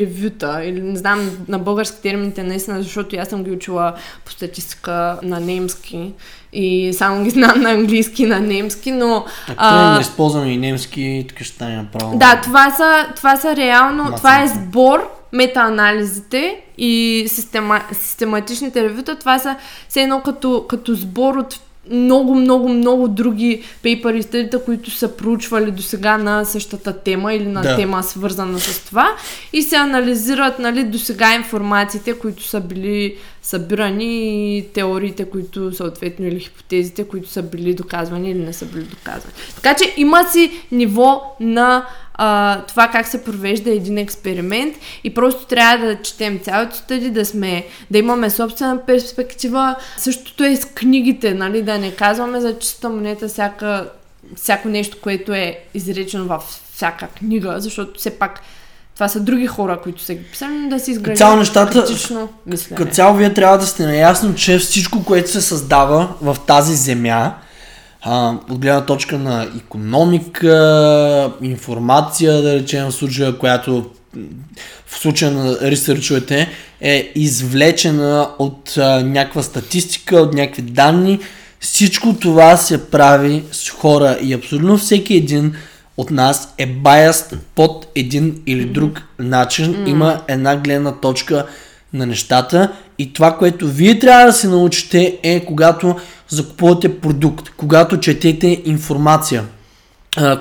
[0.00, 5.18] ревюта или не знам на български термините наистина, защото аз съм ги учила по статистика
[5.22, 6.12] на немски
[6.52, 9.24] и само ги знам на английски и на немски, но...
[9.56, 12.18] А, не използваме и немски, тук ще стане направо.
[12.18, 14.16] Да, това са, това са реално, Масен.
[14.16, 19.56] това е сбор, метаанализите и система, систематичните ревюта, това са
[19.88, 25.70] все едно като, като сбор от много, много, много други пейпери стъдита, които са проучвали
[25.70, 27.76] до сега на същата тема или на да.
[27.76, 29.08] тема свързана с това
[29.52, 36.40] и се анализират нали, до сега информациите, които са били събирани теориите, които съответно или
[36.40, 39.34] хипотезите, които са били доказвани или не са били доказвани.
[39.54, 45.46] Така че има си ниво на а, това как се провежда един експеримент и просто
[45.46, 49.76] трябва да четем цялото стъди, да сме, да имаме собствена перспектива.
[49.96, 53.90] Същото е с книгите, нали, да не казваме за чиста монета всяка,
[54.36, 56.42] всяко нещо, което е изречено във
[56.74, 58.40] всяка книга, защото все пак
[58.96, 62.76] това са други хора, които са ги писали, да си изградят цяло нещата, критично мислене.
[62.76, 67.34] Като цяло вие трябва да сте наясно, че всичко, което се създава в тази земя,
[68.02, 73.90] а, от гледна точка на економика, информация, да речем в случая, която
[74.86, 76.48] в случая на ресърчовете
[76.80, 81.20] е извлечена от а, някаква статистика, от някакви данни.
[81.60, 85.54] Всичко това се прави с хора и абсолютно всеки един
[85.96, 89.74] от нас е баяст под един или друг начин.
[89.74, 89.88] Mm-hmm.
[89.88, 91.46] Има една гледна точка
[91.92, 95.96] на нещата и това, което вие трябва да се научите е когато
[96.28, 99.44] закупувате продукт, когато четете информация,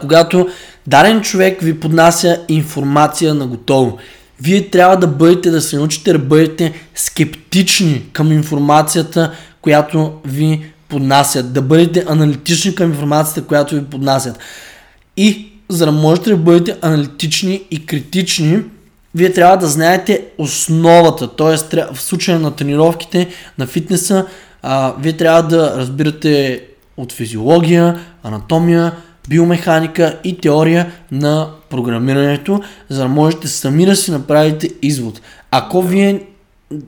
[0.01, 0.47] когато
[0.87, 3.97] даден човек ви поднася информация на готово.
[4.41, 11.53] Вие трябва да бъдете, да се научите да бъдете скептични към информацията, която ви поднасят,
[11.53, 14.39] да бъдете аналитични към информацията, която ви поднасят.
[15.17, 18.59] И за да можете да бъдете аналитични и критични,
[19.15, 21.77] вие трябва да знаете основата, т.е.
[21.93, 24.25] в случая на тренировките, на фитнеса,
[24.61, 26.63] а, вие трябва да разбирате
[26.97, 28.91] от физиология, анатомия,
[29.29, 35.21] биомеханика и теория на програмирането, за да можете сами да си направите извод.
[35.51, 36.21] Ако вие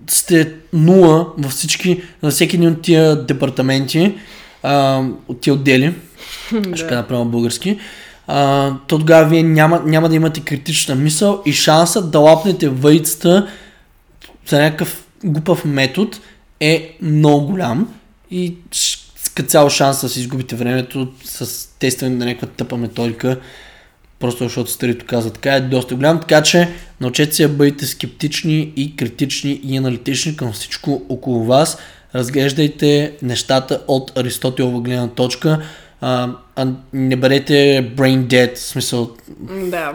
[0.08, 4.16] сте нула във всички, във всеки един от тия департаменти,
[4.64, 5.94] а, от тия отдели,
[6.76, 7.80] ще направя български,
[8.28, 13.48] то тогава вие няма, няма да имате критична мисъл и шансът да лапнете въйцата
[14.48, 16.18] за някакъв глупав метод
[16.60, 17.94] е много голям
[18.32, 18.56] и
[19.36, 23.40] като цяло шанс да си изгубите времето с тестване на някаква тъпа методика,
[24.20, 26.70] просто защото старито казва така, е доста голям, така че
[27.02, 31.78] научете се да бъдете скептични и критични и аналитични към всичко около вас,
[32.16, 35.62] разглеждайте нещата от Аристотелова гледна точка,
[36.02, 37.54] а, а не бъдете
[37.98, 39.10] brain dead, в смисъл...
[39.50, 39.94] Да.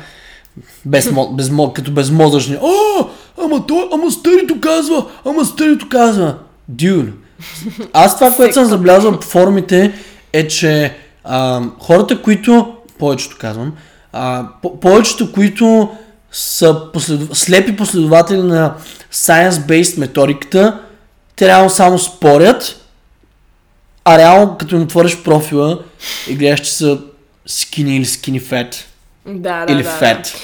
[0.85, 2.57] Без, без, като безмозъчни.
[2.63, 3.07] О,
[3.45, 6.35] ама той, ама старито казва, ама старито казва.
[6.73, 7.11] Dude.
[7.93, 9.93] Аз това, което съм забелязал по форумите
[10.33, 13.73] е, че а, хората, които, повечето казвам,
[14.13, 15.91] а, по- повечето, които
[16.33, 17.39] са последов...
[17.39, 18.75] слепи последователи на
[19.13, 20.81] science-based методиката,
[21.37, 22.82] те реално само спорят,
[24.05, 25.79] а реално като им отвориш профила
[26.29, 26.99] и гледаш, че са
[27.49, 28.77] skinny или skinny fat.
[29.27, 30.23] Да, да, или да, fat.
[30.23, 30.39] Да.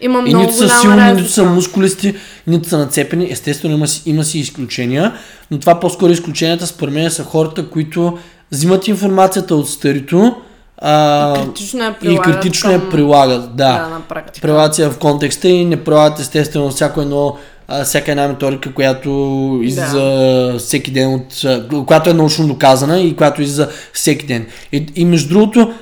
[0.00, 2.14] Има и много нито са силни, нито са мускулисти,
[2.46, 3.30] нито са нацепени.
[3.30, 5.14] Естествено има си, има си изключения,
[5.50, 8.18] но това по-скоро изключенията според мен са хората, които
[8.52, 10.36] взимат информацията от старито
[10.78, 12.28] а, и критично я прилагат.
[12.28, 12.80] И критично към...
[12.80, 13.72] я прилагат, да.
[13.72, 14.46] да на практика.
[14.46, 17.36] Прилагат в контекста и не прилагат естествено всяко едно
[17.84, 20.58] всяка една методика, която излиза да.
[20.58, 21.44] всеки ден от...
[21.86, 24.46] която е научно доказана и която излиза всеки ден.
[24.72, 25.72] И, и между другото,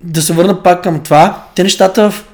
[0.00, 2.24] да се върна пак към това, те нещата в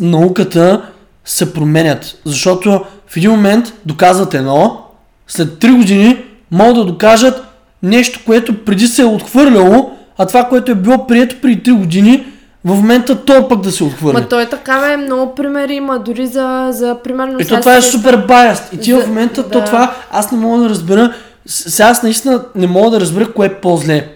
[0.00, 0.82] науката
[1.24, 2.18] се променят.
[2.24, 4.84] Защото в един момент доказват едно,
[5.28, 6.16] след 3 години
[6.50, 7.44] могат да докажат
[7.82, 12.26] нещо, което преди се е отхвърляло, а това, което е било прието преди 3 години,
[12.64, 14.20] в момента то пък да се отхвърля.
[14.20, 17.38] Ма той така е, много примери има, дори за, за примерно...
[17.40, 18.72] Ето това е супер баяст.
[18.72, 19.50] И ти за, в момента, да.
[19.50, 21.14] то това, аз не мога да разбера,
[21.46, 24.08] сега аз наистина не мога да разбера кое е по-зле.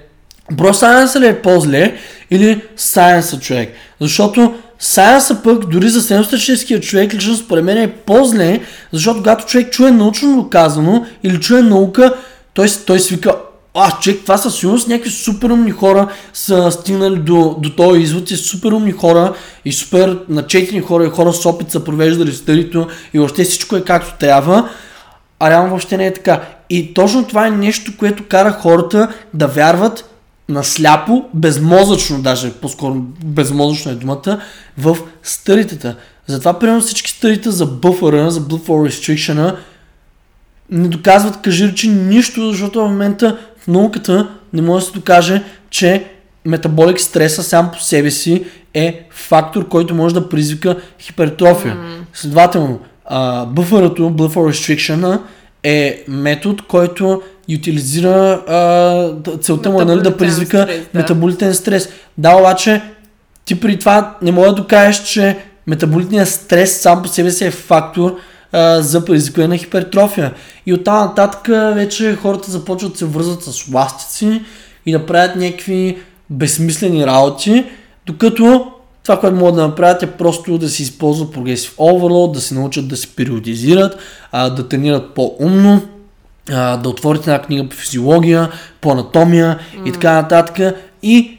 [0.52, 1.94] Бро Science ли е по-зле
[2.30, 3.74] или Science човек?
[4.00, 8.60] Защото сайенса пък, дори за средностатическия човек, лично според мен е по-зле,
[8.92, 12.14] защото когато човек чуе научно доказано или чуе наука,
[12.54, 13.34] той, той свика,
[13.74, 18.30] а, човек, това със сигурност някакви супер умни хора са стигнали до, до този извод
[18.30, 19.34] и супер умни хора
[19.64, 23.84] и супер начетени хора и хора с опит са провеждали старито и въобще всичко е
[23.84, 24.68] както трябва,
[25.40, 26.40] а реално въобще не е така.
[26.70, 30.10] И точно това е нещо, което кара хората да вярват
[30.48, 34.40] насляпо, безмозъчно даже, по-скоро безмозъчно е думата,
[34.78, 35.96] в старитата.
[36.26, 39.56] Затова, примерно всички старите за бъфъра, за Blue for Restriction,
[40.70, 45.42] не доказват, кажи речи, нищо, защото в момента в науката не може да се докаже,
[45.70, 46.04] че
[46.44, 51.74] метаболик стреса сам по себе си е фактор, който може да предизвика хипертрофия.
[51.74, 52.00] Mm.
[52.12, 55.20] Следователно, Blood for Restriction,
[55.62, 60.98] е метод, който ютилизира а, целта му е нали, да предизвика стрес, да.
[60.98, 61.88] метаболитен стрес.
[62.18, 62.82] Да, обаче
[63.44, 67.50] ти при това не може да докажеш, че метаболитният стрес сам по себе си е
[67.50, 68.16] фактор
[68.54, 70.34] а, за предизвикване на хипертрофия.
[70.66, 74.42] И оттам нататък вече хората започват да се връзват с ластици
[74.86, 75.98] и да правят някакви
[76.30, 77.64] безсмислени работи,
[78.06, 82.54] докато това, което могат да направят е просто да си използват прогресив overload, да се
[82.54, 83.98] научат да се периодизират,
[84.32, 85.82] а, да тренират по-умно,
[86.50, 89.88] а, да отворите една книга по физиология, по анатомия mm.
[89.88, 91.38] и така нататък и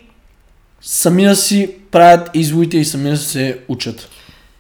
[0.82, 4.10] сами да си правят изводите и сами да се учат.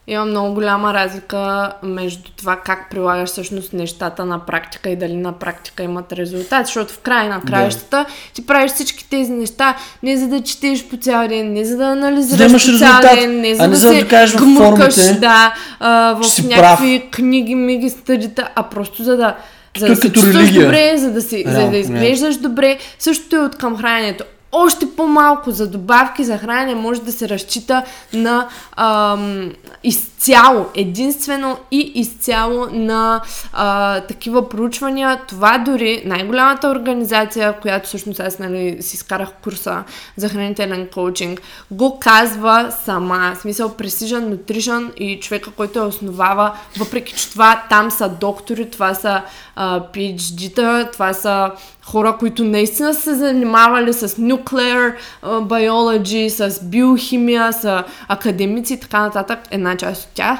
[0.07, 5.31] Има много голяма разлика между това как прилагаш всъщност нещата на практика и дали на
[5.31, 8.05] практика имат резултат, защото в край на краищата да.
[8.33, 11.85] ти правиш всички тези неща не за да четеш по цял ден, не за да
[11.85, 15.53] анализираш да по цял ден, не за а не да, за да се гмуркаш да,
[15.79, 17.11] а, в някакви прав.
[17.11, 19.35] книги, миги, стъдита, а просто за да
[19.77, 22.77] за да се чувстваш добре, за да, си, за да изглеждаш добре.
[22.99, 24.23] Същото е от към храненето
[24.55, 29.51] още по-малко за добавки за хранене може да се разчита на ам,
[29.83, 33.21] изцяло, единствено и изцяло на
[33.53, 35.21] а, такива проучвания.
[35.27, 39.83] Това дори най-голямата организация, която всъщност аз нали, си изкарах курса
[40.17, 41.41] за хранителен коучинг,
[41.71, 43.33] го казва сама.
[43.35, 48.69] В смисъл Precision Nutrition и човека, който я основава, въпреки че това там са доктори,
[48.69, 49.21] това са
[49.55, 51.51] а, PhD-та, това са
[51.83, 59.39] хора, които наистина са занимавали с nuclear biology, с биохимия, с академици и така нататък,
[59.51, 60.39] една част от тях.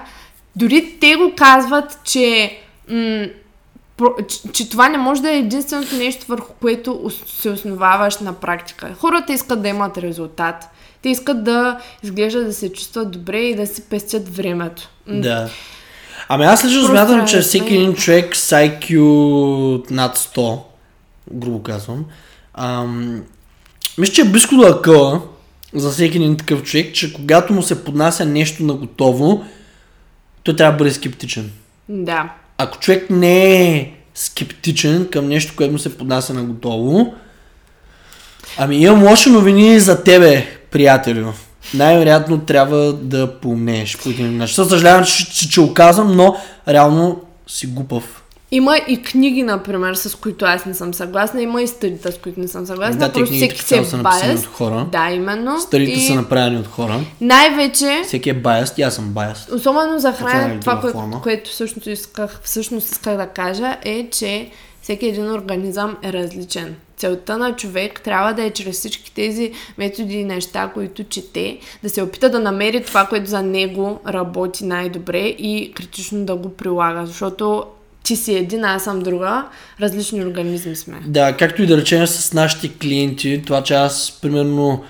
[0.56, 2.58] Дори те го казват, че,
[2.90, 3.28] м-
[4.28, 8.96] че, че това не може да е единственото нещо, върху което се основаваш на практика.
[9.00, 10.70] Хората искат да имат резултат.
[11.02, 14.90] Те искат да изглеждат да се чувстват добре и да си пестят времето.
[15.08, 15.50] Да.
[16.30, 20.60] Ами аз лично смятам, че всеки един човек с IQ над 100
[21.34, 22.06] грубо казвам.
[22.54, 23.24] Ам,
[23.98, 25.22] мисля, че е близко до акъла
[25.74, 29.46] за всеки един такъв човек, че когато му се поднася нещо на готово,
[30.44, 31.52] той трябва да бъде скептичен.
[31.90, 32.34] Да.
[32.58, 37.14] Ако човек не е скептичен към нещо, което му се поднася на готово,
[38.58, 41.32] ами имам лоши новини за тебе, приятелю.
[41.76, 44.66] Най-вероятно трябва да помнеш по един начин.
[44.66, 46.36] Съжалявам, че, че, че оказвам, но
[46.68, 48.22] реално си глупав.
[48.52, 51.42] Има и книги, например, с които аз не съм съгласна.
[51.42, 53.00] Има и стъдита, с които не съм съгласна.
[53.00, 54.40] Да, Просто всеки се е байс.
[54.40, 54.88] От хора.
[54.92, 55.60] Да, именно.
[55.60, 56.08] Стъдите и...
[56.08, 57.00] са направени от хора.
[57.22, 58.02] Най-вече...
[58.04, 59.48] Всеки е байс, аз съм байс.
[59.56, 64.50] Особено за хранене, това, кое, което всъщност исках, всъщност исках да кажа е, че
[64.82, 66.76] всеки един организъм е различен.
[66.98, 71.90] Целта на човек трябва да е чрез всички тези методи и неща, които чете, да
[71.90, 77.06] се опита да намери това, което за него работи най-добре и критично да го прилага.
[77.06, 77.66] Защото
[78.04, 79.46] ти си един, аз съм друга,
[79.82, 80.98] различни организми сме.
[81.06, 84.84] Да, както и да речем с нашите клиенти, това, че аз, примерно,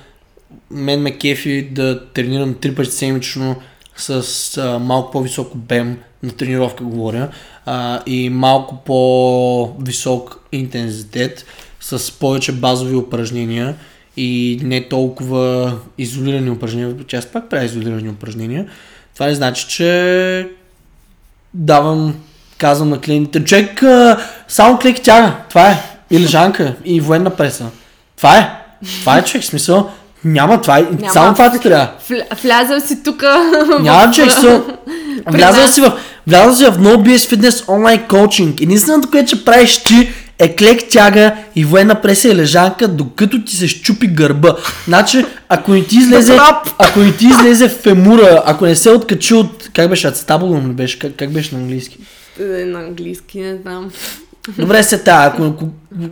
[0.72, 3.56] мен ме кефи да тренирам три пъти седмично
[3.98, 7.30] с а, малко по-висок обем на тренировка говоря
[7.66, 11.46] а, и малко по-висок интензитет
[11.86, 13.76] с повече базови упражнения
[14.18, 18.66] и не толкова изолирани упражнения, че аз пак правя изолирани упражнения.
[19.14, 20.50] Това не значи, че
[21.54, 22.16] давам
[22.58, 23.84] казвам на клиентите, човек
[24.48, 25.82] само клик тяга, това е.
[26.12, 27.66] И лежанка, и военна преса.
[28.18, 28.50] Това е.
[29.00, 29.90] Това е човек, смисъл.
[30.24, 31.14] Няма това, Няма.
[31.14, 31.90] само това ти трябва.
[32.42, 33.24] Влязал си тук.
[33.80, 34.64] Няма човек, са...
[35.28, 38.62] Влязал си в, влязал си в NoBS Fitness онлайн коучинг.
[38.62, 40.10] Единственото, което ще правиш ти
[40.40, 44.56] е клек тяга и военна преса и лежанка, докато ти се щупи гърба.
[44.86, 46.38] Значи, ако не ти излезе,
[46.78, 51.00] ако не ти излезе фемура, ако не се откачи от, как беше, ацетабулум ли беше,
[51.00, 51.98] как, как беше на английски?
[52.40, 53.92] Е, на английски, не знам.
[54.58, 55.70] Добре, се та, ако, ако,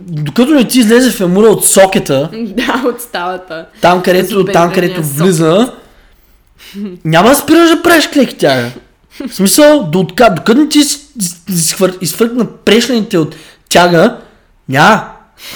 [0.08, 3.66] докато не ти излезе фемура от сокета, да, от ставата.
[3.80, 5.72] Там, където, там, където влиза,
[7.04, 8.70] няма да спираш да правиш клеки тяга.
[9.28, 10.82] В смисъл, до отка, докато не ти
[11.48, 13.36] изхвър, изфъркна прешлените от
[13.74, 14.16] тяга,
[14.68, 15.04] няма.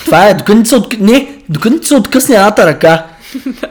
[0.05, 3.07] Това е, докато не се, не, докато не се откъсне едната ръка.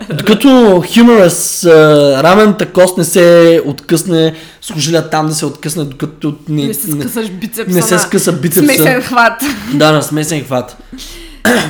[0.10, 6.74] Докато uh, рамената кост не се откъсне, служиля там да се откъсне, докато не, Не
[6.74, 8.74] се скъсаш бицепса не се скъса бицепса.
[8.74, 9.42] Смесен хват.
[9.74, 10.78] Да, на смесен хват.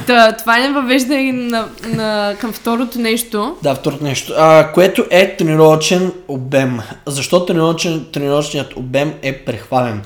[0.07, 3.55] Та, това не въвежда и на, на, към второто нещо.
[3.63, 4.33] Да, второто нещо.
[4.37, 6.79] А, което е тренировъчен обем.
[7.05, 10.01] Защо тренировъчен, тренировъчният обем е прехвален?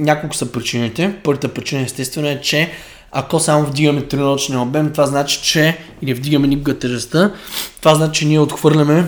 [0.00, 1.14] Няколко са причините.
[1.24, 2.70] Първата причина естествено е, че
[3.12, 7.32] ако само вдигаме тренировъчния обем, това значи, че или вдигаме никога тежестта,
[7.80, 9.06] това значи, че ние отхвърляме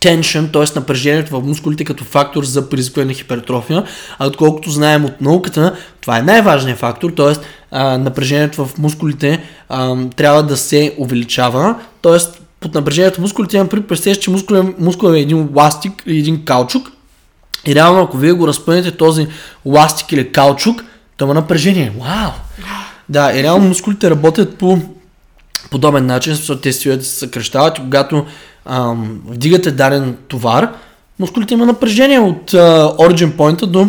[0.00, 0.78] tension, т.е.
[0.78, 3.84] напрежението в мускулите като фактор за предизвикване на хипертрофия,
[4.18, 7.76] а отколкото знаем от науката, това е най-важният фактор, т.е.
[7.98, 12.18] напрежението в мускулите а, трябва да се увеличава, т.е.
[12.60, 16.93] под напрежението в мускулите имам представяш, че мускул, мускул е един ластик или един каучук
[17.66, 19.26] и реално ако вие го разпънете този
[19.64, 20.84] ластик или каучук,
[21.16, 21.92] то има напрежение.
[22.00, 22.30] Вау!
[23.08, 24.78] Да, и реално мускулите работят по
[25.70, 28.26] подобен начин, защото те се съкръщават и когато
[28.66, 30.68] ам, вдигате даден товар,
[31.18, 33.88] мускулите има напрежение от а, origin point до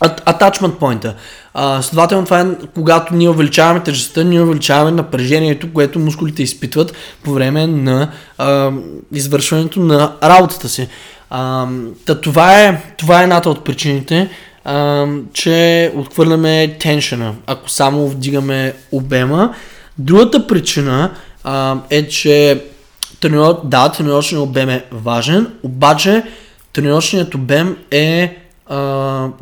[0.00, 1.14] at- attachment point.
[1.54, 6.92] А, следователно това е когато ние увеличаваме тежестта, ние увеличаваме напрежението, което мускулите изпитват
[7.22, 8.70] по време на а,
[9.12, 10.88] извършването на работата си.
[11.36, 11.66] А,
[12.06, 14.30] та това, е, това е едната от причините,
[14.64, 19.54] а, че отхвърляме теншена, ако само вдигаме обема.
[19.98, 21.10] Другата причина
[21.44, 22.64] а, е, че
[23.20, 23.56] трениров...
[23.64, 26.22] да, тренировъчният обем е важен, обаче
[26.72, 28.76] тренировъчният обем е а,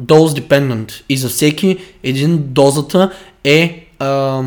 [0.02, 3.10] dose dependent и за всеки един дозата
[3.44, 4.42] е а,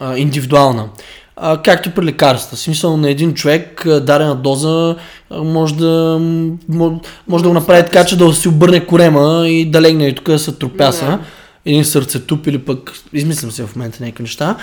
[0.00, 0.88] а, индивидуална.
[1.36, 2.56] А, както при лекарства.
[2.56, 4.96] В смисъл на един човек а, дадена доза
[5.30, 6.18] може да,
[6.68, 6.94] може,
[7.28, 10.24] може да го направи така, че да си обърне корема и да легне и тук
[10.24, 11.18] да се тропяса.
[11.66, 14.56] Един сърцетуп или пък, измислям се в момента някакви неща,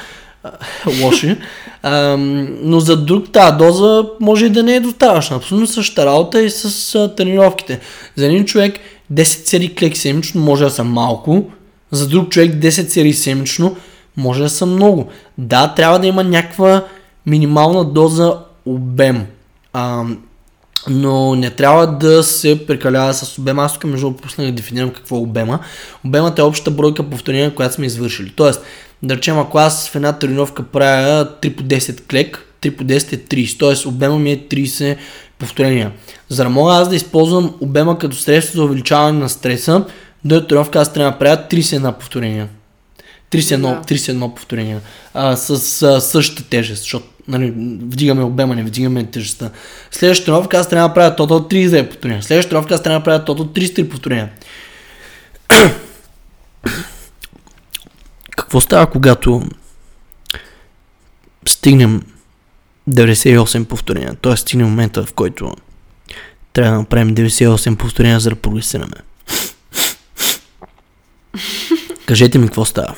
[1.01, 1.37] лоши.
[1.83, 2.17] А,
[2.61, 5.35] но за друг тази доза може и да не е достатъчна.
[5.37, 7.79] Абсолютно същата работа и с а, тренировките.
[8.15, 8.79] За един човек
[9.13, 11.45] 10 серии клек седмично може да са малко,
[11.91, 13.75] за друг човек 10 серии седмично
[14.17, 15.09] може да са много.
[15.37, 16.85] Да, трябва да има някаква
[17.25, 19.25] минимална доза обем.
[19.73, 20.03] А,
[20.89, 23.63] но не трябва да се прекалява с обема.
[23.63, 25.59] Аз тук между другото пуснах да дефинирам какво е обема.
[26.05, 28.33] Обемът е общата бройка повторения, която сме извършили.
[28.35, 28.61] Тоест,
[29.03, 33.13] да речем, ако аз в една тренировка правя 3 по 10 клек, 3 по 10
[33.13, 33.87] е 30, т.е.
[33.87, 34.97] обема ми е 30
[35.39, 35.91] повторения.
[36.29, 39.85] За да мога аз да използвам обема като средство за увеличаване на стреса,
[40.25, 42.47] до тренировка аз трябва да правя 31 повторения.
[43.31, 43.81] 31, Да.
[43.81, 44.81] 31 повторения.
[45.13, 47.51] А, с а, същата тежест, защото нали,
[47.81, 49.51] вдигаме обема, не вдигаме тежестта.
[49.91, 52.23] Следващата тренировка аз трябва да правя тотал 32 повторения.
[52.23, 54.29] Следващата тренировка аз трябва да правя тотал 33 повторения.
[58.37, 59.43] Какво става, когато
[61.47, 62.01] стигнем
[62.89, 64.15] 98 повторения?
[64.21, 64.37] Т.е.
[64.37, 65.55] стигнем момента, в който
[66.53, 68.95] трябва да направим 98 повторения, за да прогресираме.
[72.05, 72.95] Кажете ми какво става.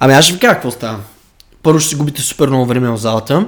[0.00, 0.98] Ами аз ще ви кажа какво става.
[1.62, 3.46] Първо ще си губите супер много време в залата.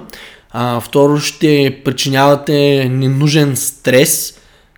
[0.50, 4.34] А, второ ще причинявате ненужен стрес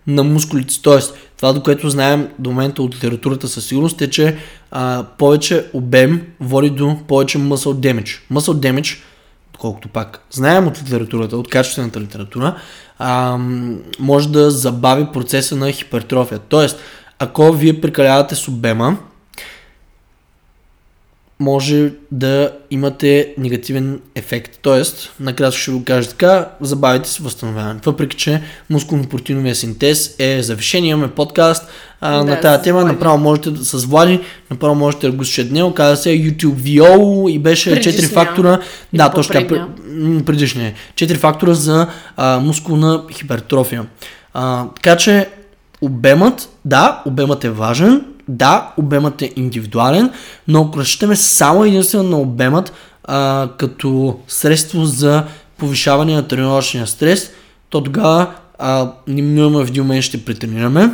[0.07, 0.83] на мускулите.
[0.83, 4.37] Тоест, това до което знаем до момента от литературата със сигурност е, че
[4.71, 8.19] а, повече обем води до повече muscle damage.
[8.33, 8.99] Muscle damage,
[9.59, 12.57] колкото пак знаем от литературата, от качествената литература,
[12.99, 13.39] а,
[13.99, 16.39] може да забави процеса на хипертрофия.
[16.39, 16.79] Тоест,
[17.19, 18.97] ако вие прекалявате с обема,
[21.41, 24.59] може да имате негативен ефект.
[24.63, 27.81] Тоест, накратко ще го кажа така, забавите се възстановяване.
[27.87, 31.69] Въпреки, че мускулно-протеиновия синтез е завишен, имаме подкаст
[32.01, 34.21] а, Да, на тази тема, направо можете да, с Влади,
[34.51, 38.09] направо можете да го слушате днес, каза се YouTube VO и беше 4 Предишния.
[38.09, 38.59] фактора,
[38.93, 39.67] Или да, точно така,
[40.27, 41.87] предишния, 4 фактора за
[42.17, 43.87] а, мускулна хипертрофия.
[44.35, 45.29] А, така че
[45.81, 50.11] обемът, да, обемът е важен, да, обемът е индивидуален,
[50.49, 52.73] но ако разчитаме само единствено на обемът
[53.05, 55.25] а, като средство за
[55.59, 57.31] повишаване на тренировъчния стрес,
[57.71, 58.27] то тогава
[59.09, 60.91] неминуемо в един момент ще претренираме.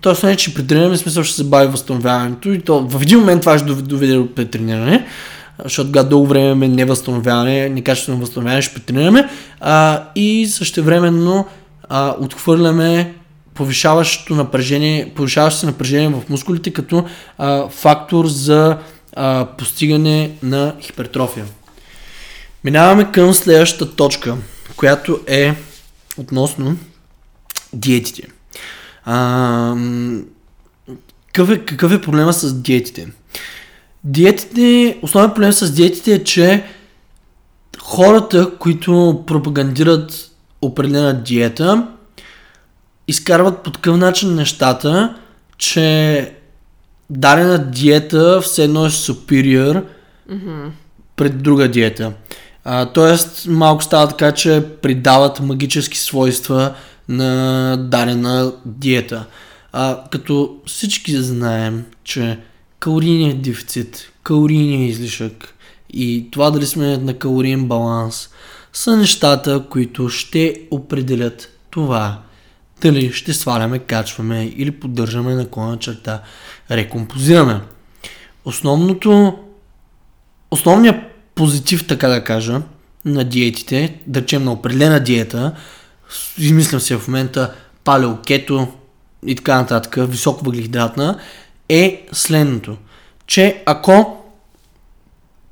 [0.00, 3.58] Тоест не, че претренираме, смисъл ще се бави възстановяването и то в един момент това
[3.58, 5.06] ще доведе- до претрениране,
[5.64, 9.28] защото тогава дълго време имаме невъзстановяване, некачествено възстановяване, ще претренираме
[9.60, 11.46] а, и същевременно
[11.88, 13.14] а, отхвърляме
[13.60, 17.04] повишаващото напрежение, повишаващо се напрежение в мускулите като
[17.38, 18.78] а, фактор за
[19.16, 21.46] а, постигане на хипертрофия.
[22.64, 24.36] Минаваме към следващата точка,
[24.76, 25.54] която е
[26.16, 26.76] относно
[27.72, 28.22] диетите.
[29.04, 29.76] А,
[31.26, 33.08] какъв, е, какъв е проблема с диетите?
[34.04, 36.64] Диетите, основният проблем с диетите е, че
[37.78, 40.30] хората, които пропагандират
[40.62, 41.88] определена диета,
[43.10, 45.14] изкарват по такъв начин нещата,
[45.58, 46.32] че
[47.10, 49.84] дадена диета все едно е superior
[50.30, 50.70] mm-hmm.
[51.16, 52.12] пред друга диета.
[52.64, 56.74] А, тоест, малко става така, че придават магически свойства
[57.08, 59.26] на дадена диета.
[59.72, 62.38] А, като всички знаем, че
[62.80, 65.54] калорийният дефицит, калорийният излишък
[65.92, 68.28] и това дали сме на калориен баланс
[68.72, 72.18] са нещата, които ще определят това
[72.80, 76.22] дали ще сваляме, качваме или поддържаме наклона черта,
[76.70, 77.60] рекомпозираме.
[78.44, 79.38] Основното,
[80.50, 80.96] основният
[81.34, 82.62] позитив, така да кажа,
[83.04, 85.52] на диетите, да речем на определена диета,
[86.38, 87.54] измислям се в момента
[87.84, 88.68] палео, кето
[89.26, 91.18] и така нататък, високо въглехидратна,
[91.68, 92.76] е следното,
[93.26, 94.16] че ако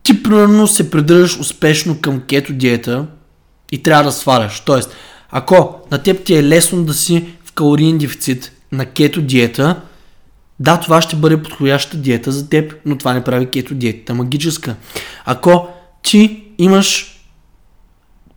[0.02, 3.06] ти примерно се придържаш успешно към кето диета
[3.72, 4.80] и трябва да сваляш, т.е.
[5.30, 9.80] ако на теб ти е лесно да си в калориен дефицит на кето диета,
[10.60, 14.76] да, това ще бъде подходяща диета за теб, но това не прави кето диетата магическа.
[15.24, 15.68] Ако
[16.02, 17.18] ти имаш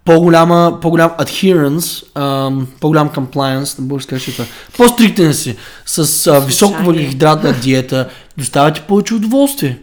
[0.06, 4.46] по-голяма, по-голям adherence, ам, по-голям compliance, на български това,
[4.78, 9.80] по-стриктен си, с а, високо въглехидратна диета, доставя ти повече удоволствие.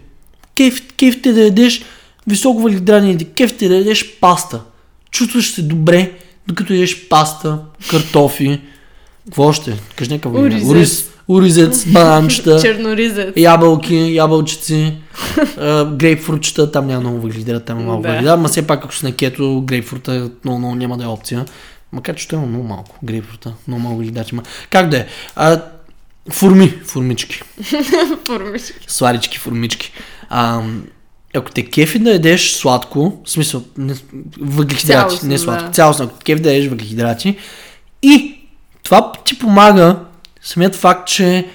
[0.54, 1.82] Кеф, кеф те да ядеш
[2.26, 4.60] високо въглехидратни диета, кеф те да ядеш паста.
[5.10, 6.12] Чувстваш се добре,
[6.48, 7.58] докато ядеш паста,
[7.90, 8.60] картофи,
[9.24, 9.78] какво още?
[9.96, 14.94] Кажи някакъв Ориз уризец, бананчета, черноризец, ябълки, ябълчици,
[15.92, 18.08] грейпфрутчета, там няма много въглехидрат, там е малко да.
[18.08, 21.44] въглехидрат, ама все пак ако си на кето, грейпфрута много, много няма да е опция.
[21.92, 24.42] Макар че той има много малко грейпфрута, много малко въглехидрат има.
[24.70, 25.06] Как да е?
[25.36, 25.62] А,
[26.30, 27.42] форми, формички.
[28.26, 28.86] формички.
[28.86, 29.92] Сладички, формички.
[30.28, 30.62] А,
[31.34, 33.94] ако те кефи да ядеш сладко, в смисъл, не,
[34.40, 35.70] въглехидрати, Цялостно, не сладко, да.
[35.70, 37.38] цялостно, ако кефи да ядеш въглехидрати
[38.02, 38.38] и
[38.82, 39.96] това ти помага
[40.42, 41.48] самият факт, че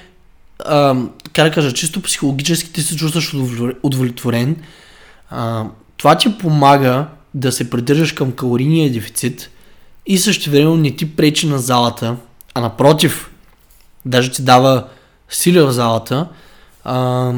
[0.65, 0.95] а,
[1.33, 3.33] как да кажа, чисто психологически ти се чувстваш
[3.83, 4.55] удовлетворен,
[5.29, 5.65] а,
[5.97, 9.49] това ти помага да се придържаш към калорийния дефицит
[10.05, 12.15] и също време не ти пречи на залата,
[12.53, 13.31] а напротив,
[14.05, 14.87] даже ти дава
[15.29, 16.27] сили в залата.
[16.83, 17.33] А,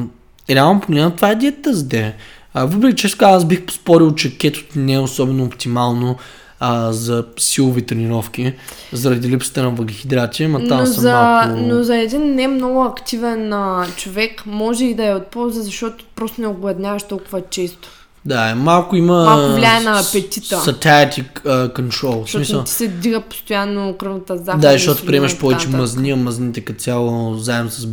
[0.50, 2.16] реално погледна, това е диета за де.
[2.56, 6.16] Въпреки че аз бих поспорил, че кетото не е особено оптимално
[6.60, 8.54] а, за силови тренировки,
[8.94, 11.62] заради липсата на въглехидрати, ама там но съм за, малко...
[11.62, 16.06] Но за един не много активен а, човек може и да е от полза, защото
[16.16, 17.90] просто не огладняваш толкова често.
[18.26, 19.24] Да, е, малко има...
[19.24, 20.56] Малко влияе на апетита.
[20.56, 22.22] Satiety uh, control.
[22.22, 22.64] Защото смисъл...
[22.64, 24.60] ти се дига постоянно кръвната захар.
[24.60, 27.86] Да, защото приемаш повече мазни, а мазните като цяло заедно с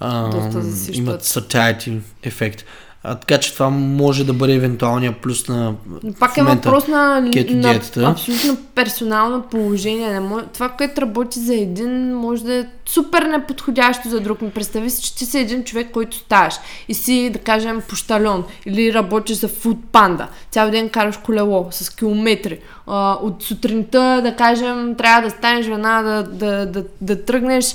[0.00, 2.64] белтъчините имат satiety ефект.
[3.02, 5.74] А, така че това може да бъде евентуалния плюс на.
[6.18, 7.20] Пак е въпрос на,
[7.50, 10.10] на абсолютно персонално положение.
[10.10, 14.42] Не може, това, което работи за един, може да е супер неподходящо за друг.
[14.42, 16.54] Ми представи си, че ти си един човек, който ставаш
[16.88, 20.28] и си, да кажем, пощалон или работиш за фуд панда.
[20.50, 22.58] Цял ден караш колело с километри.
[22.86, 27.74] А, от сутринта, да кажем, трябва да станеш жена, да, да, да, да тръгнеш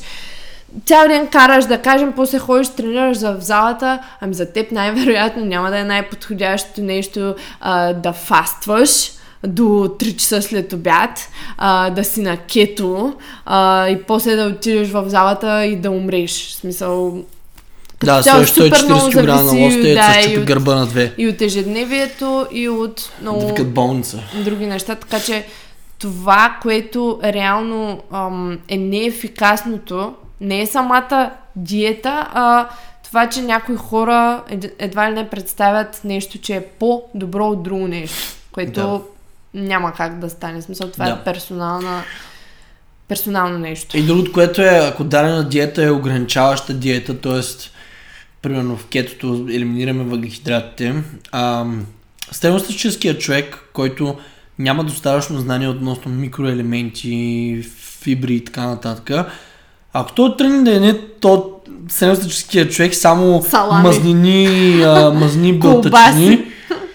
[0.85, 5.69] цял ден караш, да кажем, после ходиш, тренираш в залата, ами за теб най-вероятно няма
[5.69, 9.11] да е най-подходящото нещо а, да фастваш
[9.47, 13.13] до 3 часа след обяд, а, да си на кето
[13.45, 16.31] а, и после да отидеш в залата и да умреш.
[16.31, 17.23] В смисъл,
[18.03, 21.13] да, също 140 кг на лоста и да, от, гърба на две.
[21.17, 24.23] И от ежедневието, и от много да болница.
[24.43, 24.95] други неща.
[24.95, 25.45] Така че
[25.99, 32.69] това, което реално ам, е неефикасното, не е самата диета, а
[33.03, 34.43] това, че някои хора
[34.79, 39.01] едва ли не представят нещо, че е по-добро от друго нещо, което да.
[39.61, 40.61] няма как да стане.
[40.61, 41.15] В смисъл, това е да.
[41.15, 42.03] е персонална
[43.07, 43.97] персонално нещо.
[43.97, 47.41] И другото, което е, ако дадена диета е ограничаваща диета, т.е.
[48.41, 51.65] примерно в кетото елиминираме въглехидратите, а,
[52.31, 54.19] средностатическият човек, който
[54.59, 57.61] няма достатъчно знание относно микроелементи,
[58.01, 59.31] фибри и така нататък,
[59.97, 61.51] ако той тръгне да е не то
[61.89, 63.83] средностатическия човек, само Салами.
[63.83, 66.45] мазнини, а, мазни бълтачини,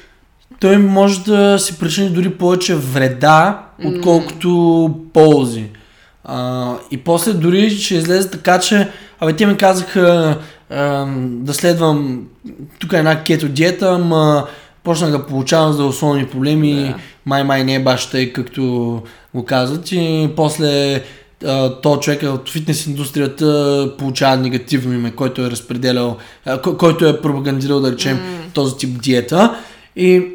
[0.61, 5.13] той може да си причини дори повече вреда, отколкото mm.
[5.13, 5.65] ползи.
[6.25, 8.89] А, и после дори ще излезе така, че
[9.21, 10.39] абе те ми казаха
[10.71, 12.23] а, да следвам
[12.79, 14.47] тук е една кето диета, ама
[14.85, 16.95] почнах да получавам здравословни проблеми, Да.
[17.27, 18.63] май-май не е баш тъй, както
[19.35, 21.03] го казват и после
[21.83, 26.17] то човек от фитнес индустрията получава негативно име, който е разпределял,
[26.79, 28.21] който е пропагандирал, да речем,
[28.55, 29.57] този тип диета.
[29.97, 30.27] И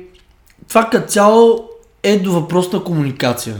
[0.67, 1.69] това като цяло
[2.03, 3.55] е до въпрос на комуникация.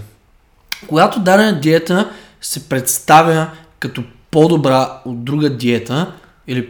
[0.87, 2.09] Когато дадена диета
[2.41, 6.11] се представя като по-добра от друга диета
[6.47, 6.69] или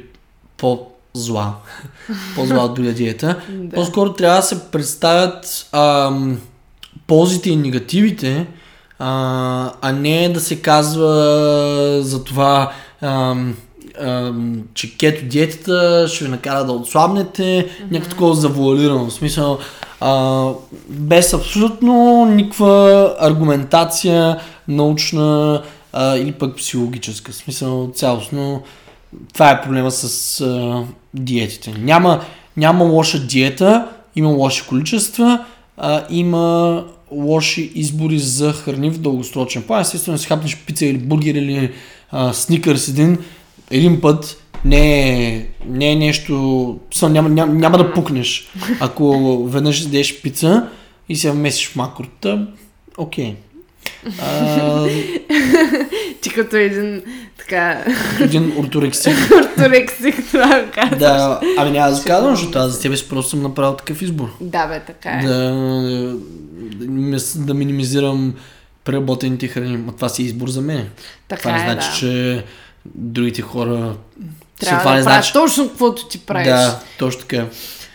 [0.57, 1.53] по-зла,
[2.35, 3.41] по-зла от друга диета,
[3.73, 6.41] по-скоро трябва да се представят ам,
[7.07, 8.47] ползите и негативите,
[8.99, 12.71] а, а не да се казва за това,
[13.01, 13.55] ам,
[14.01, 17.91] ам, че кето диетата ще ви накара да отслабнете, mm-hmm.
[17.91, 19.05] някакво такова завуалирано.
[19.05, 19.59] В смисъл,
[20.01, 20.49] а,
[20.89, 25.61] без абсолютно никаква аргументация, научна
[25.93, 27.31] а, или пък психологическа.
[27.31, 28.61] В смисъл, цялостно,
[29.33, 30.83] това е проблема с а,
[31.13, 31.73] диетите.
[31.77, 32.21] Няма,
[32.57, 35.45] няма лоша диета, има лоши количества,
[35.77, 39.81] а, има лоши избори за храни в дългосрочен план.
[39.81, 41.71] Естествено, си хапнеш пица или бургер или
[42.11, 43.17] а, сникърс един,
[43.71, 46.79] един път не е, не е нещо...
[46.93, 48.47] Са, няма, няма, няма да пукнеш.
[48.79, 50.69] Ако веднъж ядеш пица
[51.09, 52.47] и се вмесиш в макрото,
[52.97, 53.35] окей.
[54.19, 54.87] А,
[56.21, 57.01] Ти като един
[57.37, 57.85] така
[58.19, 59.13] един орторексик.
[59.43, 60.99] орторексик, това го казваш.
[60.99, 64.29] Да, ами няма да казвам, защото аз за тебе просто съм направил такъв избор.
[64.41, 65.27] Да, бе, така е.
[65.27, 66.15] Да,
[66.69, 68.33] да, да минимизирам
[68.83, 69.77] преработените храни.
[69.77, 70.89] Ма това си е избор за мен.
[71.27, 71.95] Така това не е, значи, да.
[71.95, 72.43] че
[72.85, 73.95] другите хора...
[74.59, 75.33] Трябва това да не значи...
[75.33, 76.47] точно каквото ти правиш.
[76.47, 77.45] Да, точно така.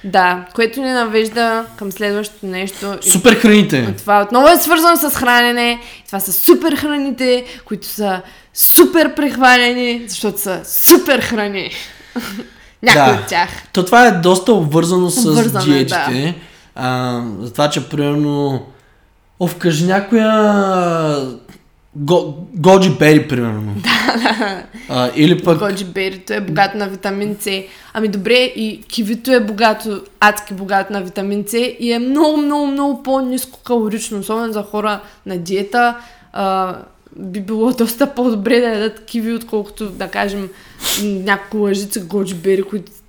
[0.05, 2.99] Да, което ни навежда към следващото нещо.
[3.01, 3.95] Супер храните!
[3.99, 5.81] Това отново е свързано с хранене.
[6.07, 8.23] Това са супер храните, които са
[8.55, 11.71] супер прехвалени, защото са супер храни.
[12.83, 13.21] Някои Да.
[13.23, 13.49] от тях.
[13.73, 16.35] То това е доста обвързано с Обвързано е, диетите.
[16.75, 18.63] А, за това, че примерно...
[19.41, 21.41] О, вкажи някоя...
[21.97, 23.75] Го, Годжи Бери, примерно.
[24.89, 25.59] а, или пък...
[25.59, 27.63] Годжи берито е богато на витамин С.
[27.93, 32.67] Ами добре, и кивито е богато, адски богато на витамин С и е много, много,
[32.67, 35.97] много по-низко калорично, особено за хора на диета.
[36.33, 36.77] А,
[37.17, 40.49] би било доста по-добре да ядат киви, отколкото да кажем
[41.03, 43.00] м, няколко лъжица годжи бери, които да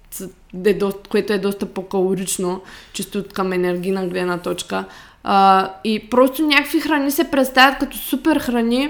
[0.66, 2.62] е доста, което е доста по-калорично,
[2.94, 4.86] чисто към енергийна гледна точка.
[5.24, 8.90] А, и просто някакви храни се представят като супер храни,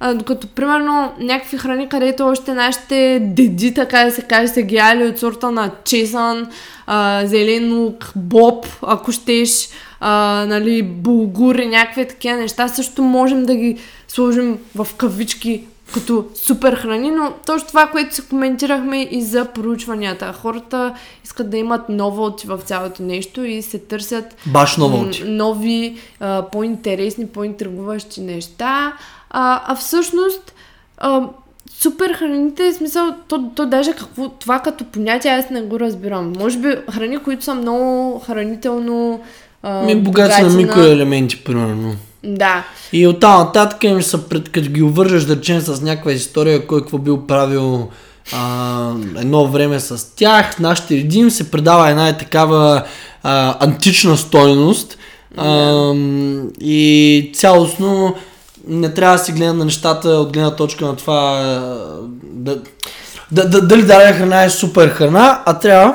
[0.00, 4.74] а, докато, примерно, някакви храни, където още нашите деди, така да се каже, се ги
[4.74, 6.50] яли от сорта на чесън,
[6.86, 9.68] а, зелен лук, боб, ако щеш,
[10.00, 15.64] а, нали, булгур и някакви такива неща, също можем да ги сложим в кавички
[15.94, 20.32] като супер храни, но точно това, което си коментирахме и за проучванията.
[20.32, 25.24] Хората искат да имат новоти в цялото нещо и се търсят Баш новоти.
[25.24, 28.92] нови, а, по-интересни, по-интригуващи неща.
[29.30, 30.54] А, а всъщност,
[30.98, 31.28] а,
[31.70, 36.32] супер храните, в смисъл, то, то даже какво, това като понятие аз не го разбирам.
[36.38, 39.20] Може би храни, които са много хранително
[39.62, 41.96] а, Ми богати на микроелементи, примерно.
[42.24, 46.66] Да, И оттам нататък им са пред, като ги увържеш, да речем, с някаква история,
[46.66, 47.88] кой какво бил правил
[48.32, 52.82] а, едно време с тях, нашите редим се предава една е такава
[53.22, 54.98] а, антична стойност.
[55.36, 55.94] А,
[56.60, 58.14] и цялостно
[58.68, 61.42] не трябва да си гледам на нещата от гледна точка на това
[62.22, 62.58] да,
[63.30, 65.94] да, да, дали дадена храна е супер храна, а трябва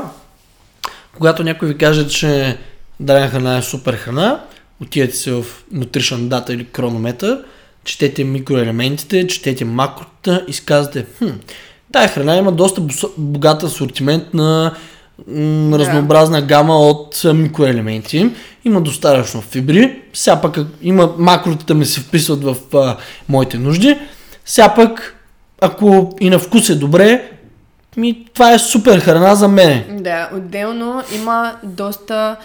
[1.18, 2.58] когато някой ви каже, че
[3.00, 4.40] дадена храна е супер храна,
[4.82, 7.44] отидете се в Nutrition Data или Chronometer,
[7.84, 11.30] четете микроелементите, четете макротата и казвате, хм,
[11.92, 12.82] тая храна има доста
[13.18, 14.74] богат асортимент на
[15.28, 18.30] м, разнообразна гама от микроелементи.
[18.66, 20.02] Има достатъчно фибри.
[20.14, 22.98] Сега пък има макротата ми се вписват в а,
[23.30, 23.98] моите нужди.
[24.46, 25.16] Сега пък,
[25.62, 27.32] ако и на вкус е добре,
[27.98, 29.84] ми, това е супер храна за мен.
[30.02, 32.36] Да, отделно има доста,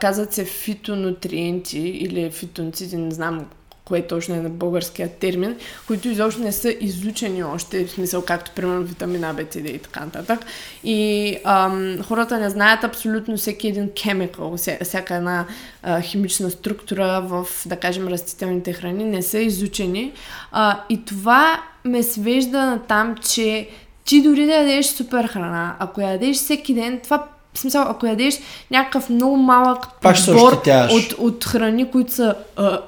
[0.00, 3.46] казват се фитонутриенти или фитонциди, не знам
[3.84, 5.56] кое точно е на българския термин,
[5.86, 10.40] които изобщо не са изучени още, в смисъл както примерно витамина Д и така нататък.
[10.84, 15.46] И ам, хората не знаят абсолютно всеки един вся- всяка една
[15.82, 20.12] а, химична структура в, да кажем, растителните храни не са изучени.
[20.52, 23.68] А, и това ме свежда на там, че
[24.04, 28.38] ти дори да ядеш супер храна, ако ядеш всеки ден, това в смисъл, ако ядеш
[28.70, 32.80] някакъв много малък подбор от, от храни, които са а,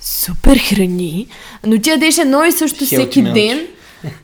[0.00, 1.26] супер храни,
[1.66, 3.32] но ти ядеш едно и също всеки meals.
[3.32, 3.66] ден,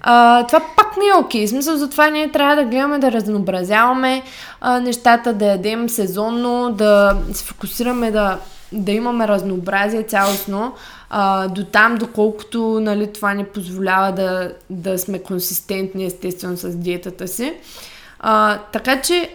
[0.01, 1.47] а, това пак не е окей.
[1.47, 4.23] В смисъл, затова ние трябва да гледаме да разнообразяваме
[4.61, 8.39] а, нещата, да ядем сезонно, да се фокусираме да,
[8.73, 10.73] да имаме разнообразие цялостно,
[11.11, 17.29] а, до там, доколкото нали, това ни позволява да, да сме консистентни, естествено, с диетата
[17.29, 17.53] си.
[18.21, 19.31] А, така че,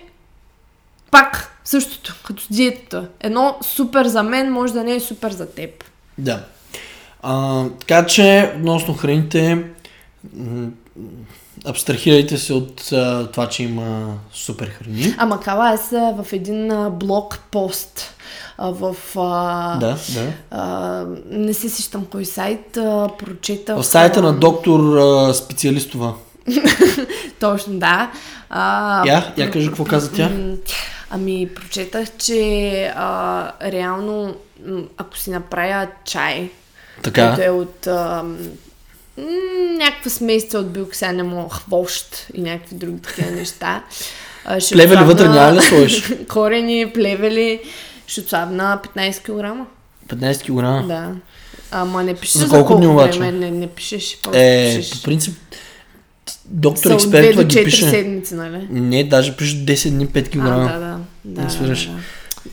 [1.12, 3.08] пак същото, като диетата.
[3.20, 5.84] Едно супер за мен може да не е супер за теб.
[6.18, 6.44] Да.
[7.24, 9.64] А, така че, относно храните,
[11.66, 15.16] абстрахирайте се от а, това, че има супер храни.
[15.18, 18.16] Ама кала, аз в един а, блог пост
[18.58, 18.96] а, в...
[19.18, 20.34] А, Да, да.
[20.52, 23.78] а, не се сещам кой сайт, а, прочетах...
[23.78, 26.14] В сайта на доктор а, специалистова.
[27.40, 28.12] Точно, да.
[28.50, 30.32] А, Я, я кажи какво каза тя.
[31.16, 32.40] Ами, прочетах, че
[32.88, 34.36] а, реално,
[34.98, 36.50] ако си направя чай,
[37.04, 37.28] Така.
[37.28, 38.24] който е от а,
[39.78, 43.84] някаква смесица от билк, сега не му хвощ и някакви други такива неща.
[44.46, 46.14] а, ще Плевели отслабна- вътре няма ли сложиш?
[46.28, 47.60] Корени, плевели,
[48.08, 49.68] ще отслабна 15 кг.
[50.08, 50.42] 15
[50.82, 50.88] кг.
[50.88, 51.12] Да.
[51.72, 53.20] Ама не пише За за колко колко, дни обаче?
[53.20, 54.18] време, не, не пишеш.
[54.34, 54.92] Е, пишеш.
[54.92, 55.38] по принцип,
[56.46, 57.90] доктор Са от 2 експерт ги 4 пише.
[57.90, 58.68] седмици, нали?
[58.72, 60.36] Не, даже пише 10 дни 5 кг.
[60.38, 61.00] А, да, да.
[61.26, 61.76] Да, Не да,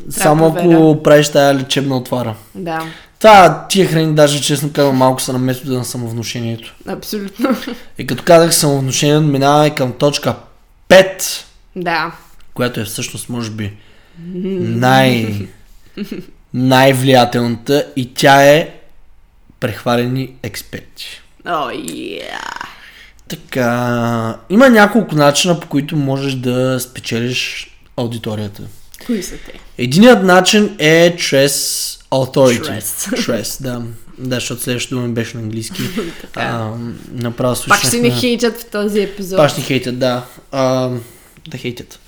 [0.07, 0.12] да.
[0.12, 1.03] Само ако проверя.
[1.03, 2.35] правиш тая лечебна отвара.
[2.55, 2.83] Да,
[3.18, 6.75] Това, тия храни, даже честно казвам, малко са на метода на самовнушението.
[6.87, 7.57] абсолютно.
[7.99, 10.35] И като казах самовнушението, минаваме към точка
[10.89, 11.45] 5,
[11.77, 12.12] да.
[12.55, 13.73] която е всъщност, може би,
[14.18, 15.35] най...
[16.55, 18.75] най-влиятелната и тя е
[19.61, 21.23] прехвалени експерти.
[21.47, 22.66] О, yeah.
[23.29, 27.72] Така, има няколко начина, по които можеш да спечелиш
[28.03, 28.62] аудиторията.
[29.07, 29.53] Кои са те?
[29.78, 31.55] Единият начин е чрез
[32.11, 32.66] authority.
[32.66, 33.09] Чрез.
[33.24, 33.82] Чрез, да.
[34.18, 35.82] Да, защото следващото дума беше на английски.
[36.36, 36.70] А,
[37.12, 39.36] направо Пак ще ни слушахме- хейтят в този епизод.
[39.36, 40.24] Пак ще ни хейтят, да.
[40.53, 40.90] А,
[41.48, 41.98] да хейтят.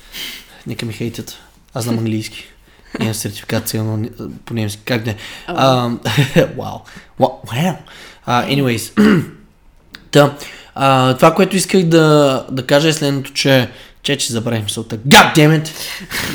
[0.67, 1.37] Нека ми хейтят.
[1.73, 2.45] Аз знам английски.
[3.01, 4.09] Имам сертификация на,
[4.45, 4.81] по немски.
[4.85, 5.15] Как да е?
[5.47, 5.89] А,
[6.57, 6.79] Вау.
[7.19, 7.29] Вау.
[8.25, 8.91] А, anyways.
[10.11, 10.35] Та,
[10.75, 13.69] а, това, което исках да, да кажа е следното, че
[14.05, 14.97] че, че забравих мисълта.
[14.97, 15.69] God damn it!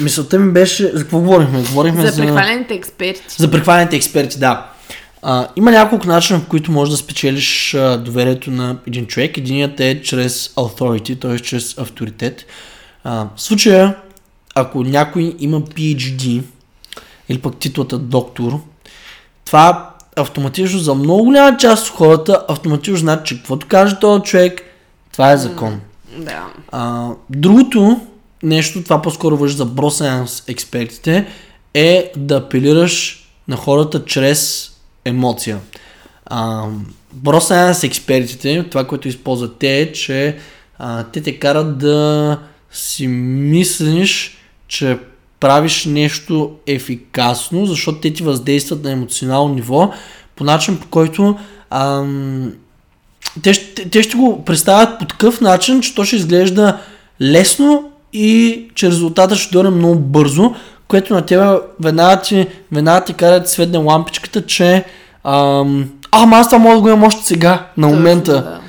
[0.01, 0.91] Мисълта ми беше...
[0.93, 1.63] За какво говорихме?
[1.63, 3.23] Говорихме За прехвалените експерти.
[3.37, 4.67] за прехвалените експерти, да.
[5.23, 9.39] А, има няколко начина, по които можеш да спечелиш а, доверието на един човек.
[9.39, 11.39] Единият е чрез authority, т.е.
[11.39, 12.47] чрез авторитет.
[13.05, 13.97] А, в случая,
[14.55, 16.43] ако някой има PhD
[17.29, 18.61] или пък титлата доктор,
[19.45, 24.63] това автоматично за много голяма част от хората автоматично значи, че каквото каже този човек,
[25.13, 25.81] това е закон.
[26.19, 26.53] Да.
[26.73, 28.01] А, другото
[28.43, 31.27] нещо, това по-скоро въжи за бросене с експертите,
[31.75, 34.71] е да апелираш на хората чрез
[35.05, 35.59] емоция.
[36.27, 36.67] А,
[37.13, 40.37] бросене с експертите, това, което използват те е, че
[40.79, 42.39] а, те те карат да
[42.73, 44.39] си мислиш,
[44.69, 44.99] че
[45.41, 49.93] правиш нещо ефикасно, защото те ти въздействат на емоционално ниво
[50.37, 51.39] по начин, по който
[51.71, 52.53] ам,
[53.43, 56.79] те, ще- те ще го представят по такъв начин, че то ще изглежда
[57.21, 60.55] лесно и че резултата ще дойде много бързо,
[60.89, 61.47] което на тебе
[61.81, 64.85] веднага ти, веднага ти кара да светне лампичката, че
[65.25, 68.33] ам, ама аз това мога да го имам още сега, на момента.
[68.35, 68.61] Точно, да.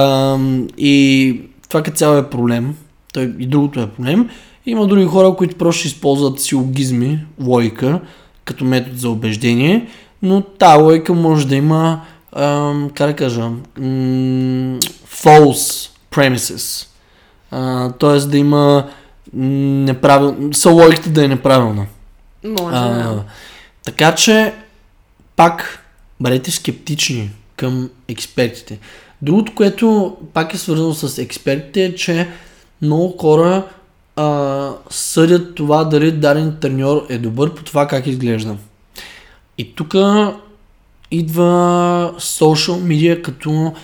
[0.00, 2.74] Ам, и това като цяло е проблем.
[3.12, 4.28] Той и другото е проблем.
[4.66, 8.00] Има други хора, които просто използват силогизми, логика,
[8.44, 9.86] като метод за убеждение,
[10.22, 12.00] но тази логика може да има,
[12.32, 16.86] ам, как да кажа, м- false premises.
[17.50, 18.88] А, тоест да има
[19.32, 19.46] м,
[19.84, 20.36] неправил...
[20.52, 21.86] са логиката да е неправилна.
[22.44, 23.22] Може, А,
[23.84, 24.54] така че,
[25.36, 25.84] пак,
[26.20, 28.78] бъдете скептични към експертите.
[29.22, 32.28] Другото, което пак е свързано с експертите е, че
[32.82, 33.66] много хора
[34.16, 38.56] а, съдят това дали даден треньор е добър по това как изглежда.
[39.58, 39.94] И тук
[41.10, 43.74] идва social media като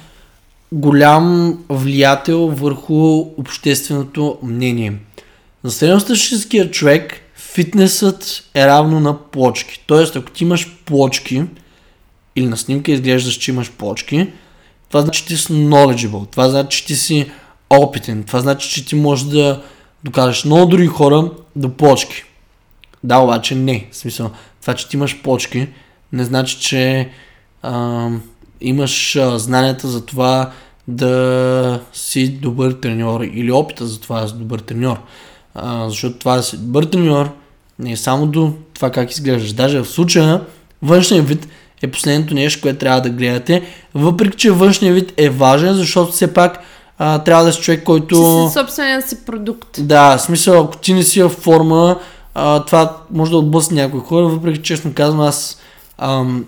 [0.73, 4.93] голям влиятел върху общественото мнение.
[5.63, 9.85] За средностатистическия човек фитнесът е равно на плочки.
[9.87, 11.45] Тоест, ако ти имаш плочки
[12.37, 14.33] или на снимка изглеждаш, че имаш плочки,
[14.89, 17.31] това значи, че ти си knowledgeable, това значи, че ти си
[17.71, 19.63] опитен, това значи, че ти можеш да
[20.05, 22.25] докажеш много други хора до плочки.
[23.05, 23.87] Да, обаче не.
[23.91, 25.69] В смисъл, това, че ти имаш плочки,
[26.13, 27.11] не значи, че
[27.63, 28.09] а,
[28.61, 30.51] имаш а, знанията за това
[30.89, 34.97] да си добър треньор или опита за това да си добър треньор.
[35.55, 37.31] А, защото това да си добър треньор
[37.79, 39.53] не е само до това как изглеждаш.
[39.53, 40.41] Даже в случая
[40.83, 41.49] външния вид
[41.83, 43.63] е последното нещо, което трябва да гледате.
[43.95, 46.59] Въпреки, че външния вид е важен, защото все пак
[46.99, 48.45] а, трябва да си човек, който...
[48.45, 49.69] Ти си собствения си продукт.
[49.79, 51.99] Да, в смисъл, ако ти не си в форма,
[52.35, 55.59] а, това може да отблъсне някои хора, въпреки честно казвам, аз
[55.99, 56.45] ам,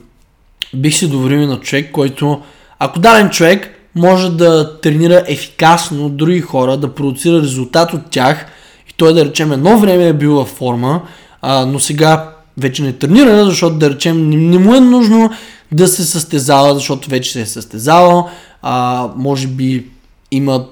[0.75, 2.43] бих си доверил на човек, който,
[2.79, 8.47] ако даден човек може да тренира ефикасно други хора, да продуцира резултат от тях
[8.91, 11.03] и той да речем едно време е бил във форма,
[11.43, 15.31] а, но сега вече не тренира, защото да речем не, не му е нужно
[15.73, 18.29] да се състезава, защото вече се е състезавал,
[18.63, 19.87] а, може би
[20.31, 20.67] има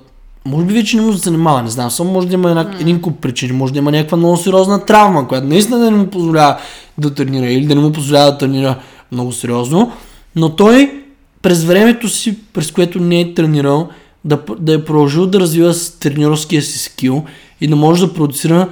[0.47, 2.65] може би вече не може да се занимава, не знам, само може да има една,
[2.65, 2.81] mm.
[2.81, 6.07] един куп причини, може да има някаква много сериозна травма, която наистина да не му
[6.07, 6.59] позволява
[6.99, 8.79] да тренира или да не му позволява да тренира
[9.13, 9.93] много сериозно,
[10.37, 11.03] но той
[11.43, 13.89] през времето си, през което не е тренирал,
[14.25, 17.25] да, да е продължил да развива тренировския си скил
[17.61, 18.69] и да може да продуцира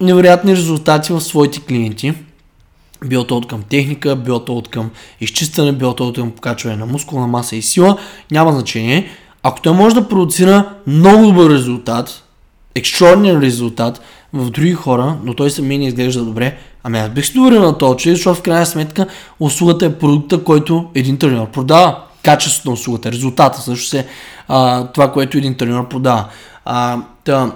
[0.00, 2.14] невероятни резултати в своите клиенти.
[3.04, 4.90] Било то от към техника, било то от към
[5.20, 7.98] изчистване, било то от към покачване на мускулна маса и сила,
[8.30, 9.08] няма значение.
[9.42, 12.22] Ако той може да продуцира много добър резултат,
[12.74, 14.00] екстраординарен резултат
[14.32, 17.78] в други хора, но той самия не изглежда добре, ами аз бих се доверил на
[17.78, 19.06] този човек, защото в крайна сметка
[19.40, 21.96] услугата е продукта, който един тренер продава.
[22.22, 24.06] Качеството на услугата, резултата също се
[24.48, 26.24] а, това, което един тренер продава.
[26.64, 27.52] А, та,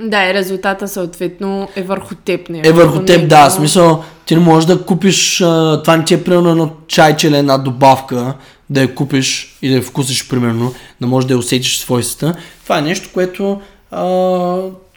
[0.00, 2.48] да, и резултата съответно е върху теб.
[2.48, 3.28] Не е върху теб, него.
[3.28, 3.50] да.
[3.50, 7.36] Смисъл, ти не можеш да купиш, а, това не ти е примерно едно чайче или
[7.36, 8.34] една добавка,
[8.70, 12.38] да я купиш и да я вкусиш примерно, да можеш да я усетиш свойствата.
[12.62, 13.60] Това е нещо, което,
[13.90, 14.56] а,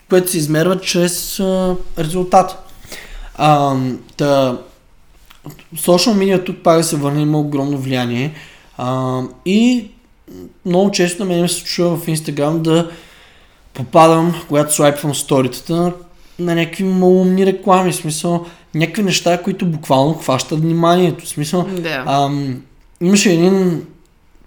[0.10, 2.72] което се измерва чрез а, резултат.
[3.36, 3.76] А,
[4.18, 4.58] та,
[5.76, 8.34] social media тук пак се върне има огромно влияние
[8.78, 9.92] а, и
[10.66, 12.92] много често на мен се чува в Инстаграм да
[13.74, 15.94] попадам, когато слайпвам сторитата,
[16.40, 18.46] на някакви малумни реклами, в смисъл
[18.76, 21.26] някакви неща, които буквално хващат вниманието.
[21.26, 22.04] В смисъл, да.
[22.08, 22.62] ам,
[23.02, 23.86] имаше един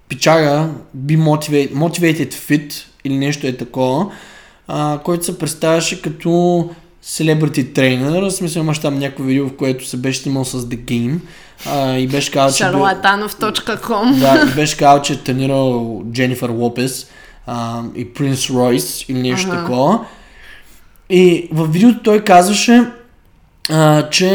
[0.09, 2.73] пичага, Be Motivated, Motivated Fit
[3.03, 4.11] или нещо е такова,
[4.67, 6.29] а, който се представяше като
[7.05, 10.77] celebrity trainer, в смисъл имаш там някакво видео, в което се беше снимал с The
[10.77, 11.17] Game
[11.65, 12.63] а, и беше казал, че...
[12.63, 17.07] Шарлатанов.com Да, и беше казал, че е тренирал Дженнифър Лопес
[17.47, 19.61] а, и Принс Ройс или нещо ага.
[19.61, 20.05] такова.
[21.09, 22.83] И в видеото той казваше,
[23.69, 24.25] uh, че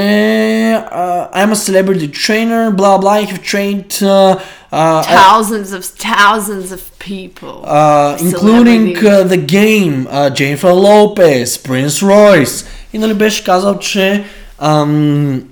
[0.92, 4.40] uh, I'm a celebrity trainer, blah blah, I have trained uh,
[4.72, 12.02] uh, thousands of thousands of people, uh, including uh, the game, uh, Jennifer Lopez, Prince
[12.02, 12.66] Royce.
[12.92, 14.24] И нали беше казал, че
[14.62, 15.42] um,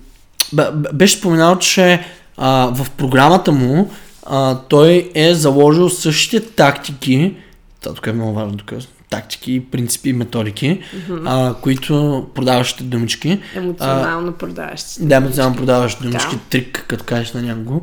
[0.92, 2.04] беше споменал, че
[2.38, 3.90] uh, в програмата му
[4.26, 7.36] uh, той е заложил същите тактики,
[7.80, 8.72] това тук е много важно тук,
[9.10, 11.22] тактики, принципи, методики, mm-hmm.
[11.26, 13.40] а, които продаващите думички.
[13.54, 15.06] Емоционално продаващи.
[15.06, 17.80] Да, емоционално продаващи думички, трик, като кажеш на някого.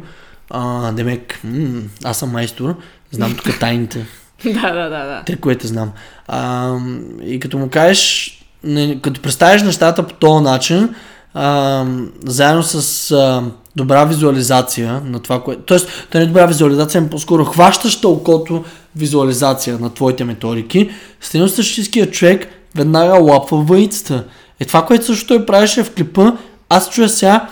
[0.50, 2.76] А, демек, м- аз съм майстор,
[3.12, 4.06] знам тук тайните.
[4.46, 5.24] да, да, да, да.
[5.26, 5.92] Триковете знам.
[6.28, 6.76] А,
[7.24, 8.32] и като му кажеш,
[8.64, 10.96] не, като представиш нещата по този начин,
[11.34, 11.86] а,
[12.26, 13.44] заедно с а,
[13.76, 15.62] добра визуализация на това, което...
[15.62, 18.64] Тоест, това не е добра визуализация, но по-скоро хващаща окото
[18.96, 20.90] визуализация на твоите методики,
[21.22, 24.24] средностатистическият човек веднага лапва въйцата.
[24.60, 26.32] Е това, което също той правеше в клипа,
[26.70, 27.50] аз чуя сега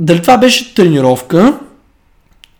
[0.00, 1.58] дали това беше тренировка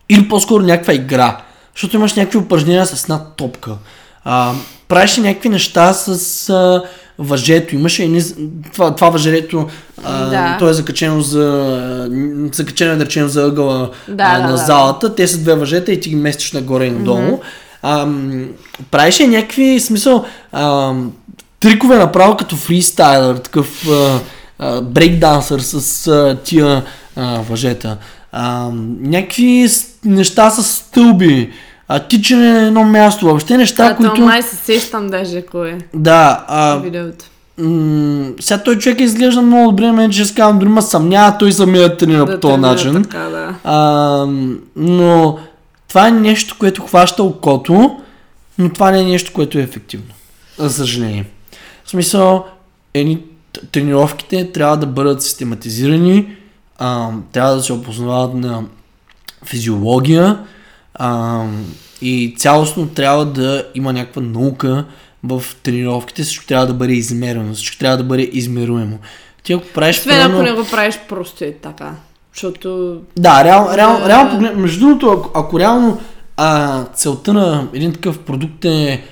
[0.09, 1.37] или по-скоро някаква игра.
[1.75, 3.77] Защото имаш някакви упражнения с една топка.
[4.25, 4.53] А,
[4.89, 6.83] правеше някакви неща с а,
[7.19, 7.75] въжето.
[7.75, 8.23] Имаше едни,
[8.73, 9.69] това, това въжето,
[10.05, 10.57] а, да.
[10.59, 12.09] то е закачено за,
[12.53, 15.15] закачено е да речем за ъгъла да, а, да, на да, залата.
[15.15, 17.19] Те са две въжета и ти ги местиш нагоре и надолу.
[17.19, 17.41] Mm-hmm.
[17.83, 18.49] Ам,
[18.91, 21.13] правеше някакви, смисъл, ам,
[21.61, 23.87] трикове направо като фристайлър, такъв
[24.83, 26.83] брейкдансър с а, тия
[27.17, 27.97] а, въжета.
[28.33, 28.71] А,
[29.01, 29.69] някакви
[30.05, 31.51] неща с стълби,
[31.89, 34.21] а, тичане на едно място, въобще неща, а, които...
[34.21, 35.79] май се сещам даже кой е.
[35.95, 36.45] Да.
[36.49, 37.25] А, видеото.
[37.59, 41.99] М- сега той човек изглежда много добре, мен че казвам, дори ма съмнява той самият
[41.99, 43.03] тренира да, по този начин.
[43.03, 43.55] Така, да.
[43.65, 44.27] а,
[44.77, 45.39] но
[45.89, 48.01] това е нещо, което хваща окото,
[48.59, 50.15] но това не е нещо, което е ефективно.
[50.59, 51.25] За съжаление.
[51.85, 52.47] В смисъл,
[52.95, 53.23] едни
[53.73, 56.37] тренировките трябва да бъдат систематизирани,
[56.79, 58.65] а, трябва да се опознават на
[59.45, 60.39] физиология
[60.95, 61.45] а,
[62.03, 64.85] и цялостно трябва да има някаква наука
[65.25, 68.99] в тренировките, всичко трябва да бъде измерено, всичко трябва да бъде измеруемо.
[69.43, 69.99] Ти ако правиш...
[69.99, 71.95] Освен ако не го правиш просто е така.
[72.37, 72.97] Защото...
[73.19, 74.57] Да, реално, реал, реал, поглед...
[74.57, 76.01] между другото, ако, ако реално
[76.37, 79.05] а, целта на един такъв продукт е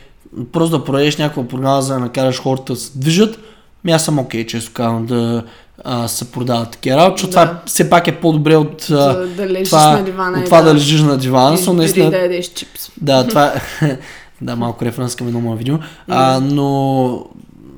[0.53, 3.39] просто да продадеш някаква програма, за да накараш хората да се движат,
[3.85, 5.45] ми аз съм окей, okay, често казвам, да
[5.85, 7.47] а, се продават такива работи, защото Да.
[7.47, 10.69] това все пак е по-добре от, Да, да лежиш това, на дивана от това да,
[10.69, 11.59] да, лежиш на дивана.
[11.67, 12.91] И, наистина, да ядеш чипс.
[13.01, 13.53] да, това
[13.83, 13.99] е...
[14.41, 15.79] да, малко референс към едно мое видео.
[16.09, 17.27] А, но,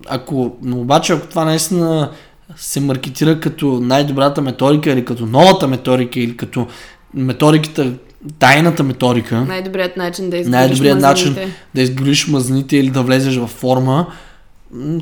[0.08, 2.10] ако, но обаче, ако това наистина
[2.56, 6.66] се маркетира като най-добрата методика или като новата методика или като
[7.14, 7.92] методиката,
[8.38, 11.36] тайната методика, Най-добрият начин да изгориш най-добрият начин
[11.74, 14.06] да изгориш мазните или да влезеш в форма,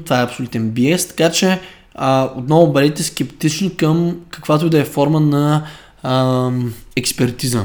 [0.05, 1.61] това е абсолютен биес, така че
[1.95, 5.65] а, отново бъдете скептични към каквато и да е форма на
[6.03, 7.65] ам, експертиза.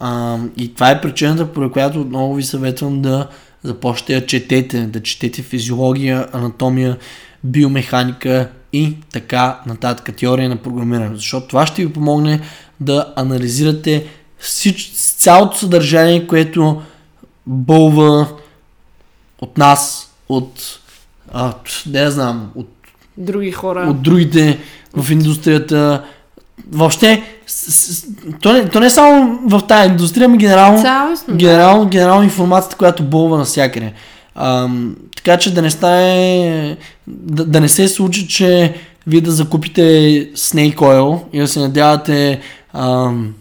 [0.00, 3.28] Ам, и това е причината, по която отново ви съветвам да
[3.62, 6.96] започнете да четете, да четете физиология, анатомия,
[7.44, 11.16] биомеханика и така нататък, теория на програмиране.
[11.16, 12.40] Защото това ще ви помогне
[12.80, 14.06] да анализирате
[14.38, 16.82] всич, цялото съдържание, което
[17.46, 18.28] бълва
[19.40, 20.80] от нас, от
[21.32, 21.52] а,
[21.86, 22.68] не знам, от,
[23.16, 23.86] Други хора.
[23.90, 24.58] от другите
[24.96, 26.04] в индустрията.
[26.70, 28.06] Въобще, с, с,
[28.40, 31.36] то, не, то не само в тази индустрия, ами генерално, Цялостно.
[31.36, 33.92] генерално, генерално информацията, която бълва навсякъде.
[34.34, 36.76] Ам, така че да не стане,
[37.06, 38.74] да, да не се случи, че
[39.06, 39.82] вие да закупите
[40.34, 42.40] Snake Oil и да се надявате
[42.72, 43.34] ам,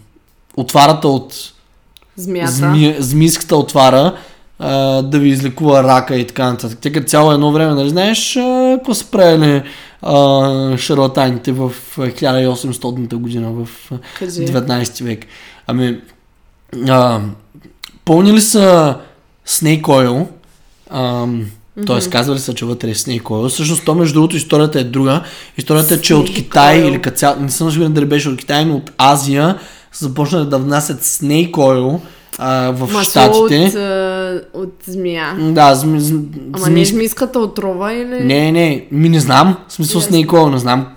[0.57, 1.53] отварата от
[2.15, 2.51] Змията.
[2.51, 4.15] зми, змийската отвара
[4.59, 6.79] а, да ви излекува рака и така нататък.
[6.79, 9.63] Тъй като цяло едно време, нали знаеш, а, какво са правили
[10.01, 14.47] а, шарлатаните в а, 1800 година, в а, Кажи.
[14.47, 15.25] 19 век.
[15.67, 15.99] Ами,
[16.89, 17.21] а,
[18.05, 18.97] пълнили са
[19.47, 20.27] Snake Oil,
[20.93, 21.45] ам,
[21.87, 22.09] т.е.
[22.09, 23.49] казвали са, че вътре е Snake Oil.
[23.49, 25.21] Всъщност, то между другото историята е друга.
[25.57, 28.75] Историята е, че от Китай или цяло, не съм сигурен дали беше от Китай, но
[28.75, 29.57] от Азия
[29.91, 31.99] са започнали да внасят Snake Oil
[32.37, 33.65] а, в Масло Штатите.
[33.65, 35.35] от, а, от змия.
[35.39, 36.21] Да, зми, зми,
[36.53, 38.23] Ама не е змийската отрова или...
[38.23, 39.57] Не, не, ми не знам.
[39.67, 40.17] В смисъл Ясно.
[40.17, 40.87] Snake Oil, не знам.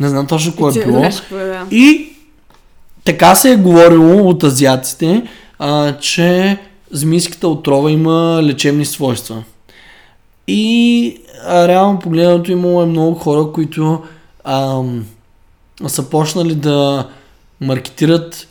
[0.00, 1.04] Не знам точно Ти е било.
[1.04, 1.66] е, да.
[1.70, 2.08] И
[3.04, 5.22] така се е говорило от азиатците,
[5.58, 6.58] а, че
[6.96, 9.42] змийската отрова има лечебни свойства.
[10.48, 14.02] И а, реално погледнато имало е много хора, които
[14.44, 15.04] ам,
[15.86, 17.08] са почнали да
[17.60, 18.48] маркетират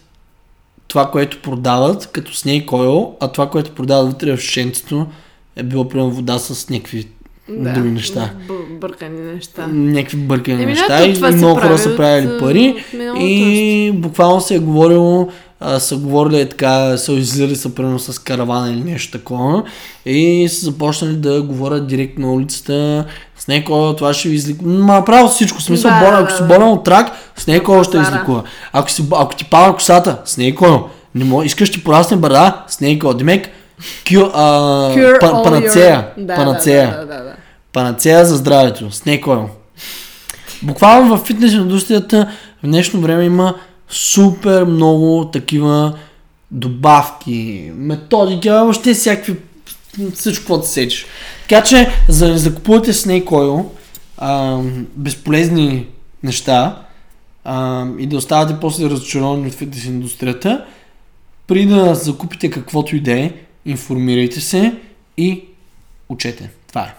[0.88, 5.08] това, което продават, като Snake Oil, а това, което продават вътре в шенцето
[5.56, 7.08] е било примерно вода с някакви
[7.50, 8.34] други неща.
[8.80, 9.68] Бъркани неща.
[9.68, 13.92] някакви бъркани Еми, неща да, и, много хора са от, правили а, пари от и
[13.96, 15.30] буквално се е говорило
[15.60, 19.64] а, са говорили е така, са излизали са примерно с каравана или нещо такова
[20.06, 23.06] и са започнали да говорят директно на улицата
[23.38, 24.72] с някой това ще ви излекува.
[24.72, 26.48] Ма право всичко, смисъл, Да, болен, да, ако си да.
[26.48, 28.16] болен от рак, с някой ще пазара.
[28.16, 28.44] излекува.
[28.74, 30.70] Ако, си, ако ти пада косата, с някой,
[31.16, 33.18] не може, искаш ти порасне брада, с някой.
[33.18, 33.48] Демек,
[34.10, 34.42] кю, а,
[34.96, 36.92] Cure па, панацея, your- Да, панацея.
[36.92, 37.34] Да, да, да, да.
[37.74, 38.84] Панацея за здравето.
[38.92, 39.46] Snake Oil.
[40.62, 42.30] Буквално в фитнес индустрията
[42.64, 43.56] в днешно време има
[43.90, 45.98] супер много такива
[46.52, 49.36] добавки, методики, въобще всякакви
[50.14, 51.06] всичко, каквото сечеш.
[51.42, 53.66] Така че, за да не закупувате Snake Oil,
[54.96, 55.88] безполезни
[56.24, 56.82] неща
[57.44, 60.66] а, и да оставате после разочаровани от фитнес индустрията,
[61.48, 63.32] при да закупите каквото и да е,
[63.66, 64.76] информирайте се
[65.18, 65.44] и
[66.10, 66.50] учете.
[66.68, 66.96] Това е.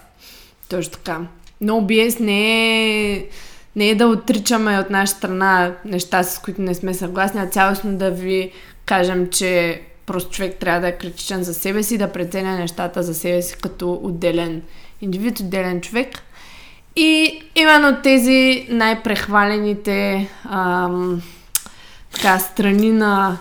[0.69, 1.21] Точно така.
[1.63, 3.25] No BS не е,
[3.77, 7.97] не е да отричаме от наша страна неща, с които не сме съгласни, а цялостно
[7.97, 8.51] да ви
[8.85, 13.13] кажем, че просто човек трябва да е критичен за себе си, да преценя нещата за
[13.13, 14.61] себе си като отделен
[15.01, 16.07] индивид, отделен човек.
[16.95, 21.21] И именно тези най-прехвалените ам,
[22.13, 23.37] така, страни на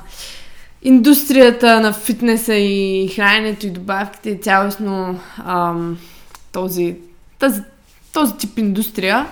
[0.82, 5.98] индустрията на фитнеса и храненето и добавките и цялостно ам,
[6.52, 6.96] този,
[7.38, 7.60] тази,
[8.12, 9.26] този тип индустрия,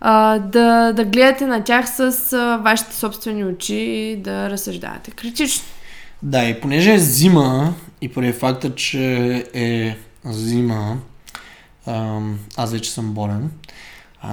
[0.00, 5.64] а, да, да гледате на тях с а, вашите собствени очи и да разсъждавате критично.
[6.22, 10.98] Да, и понеже е зима и поради факта, че е зима,
[12.56, 13.50] аз вече съм болен,
[14.20, 14.32] а,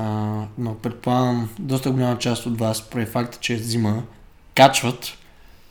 [0.57, 4.03] но предполагам доста голяма част от вас, поради факта, че е зима,
[4.55, 5.17] качват,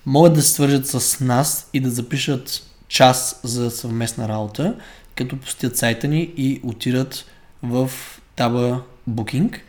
[0.06, 4.76] могат да се свържат с нас и да запишат час за съвместна работа,
[5.14, 7.24] като посетят сайта ни и отидат
[7.62, 7.90] в
[8.36, 9.60] таба Booking.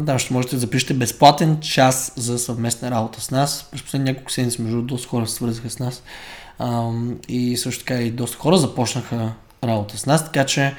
[0.00, 3.68] Да, ще можете да запишете безплатен час за съвместна работа с нас.
[3.70, 6.02] През последните няколко седмици, между доста хора се свързаха с нас.
[7.28, 9.32] И също така и доста хора започнаха
[9.64, 10.74] работа с нас, така че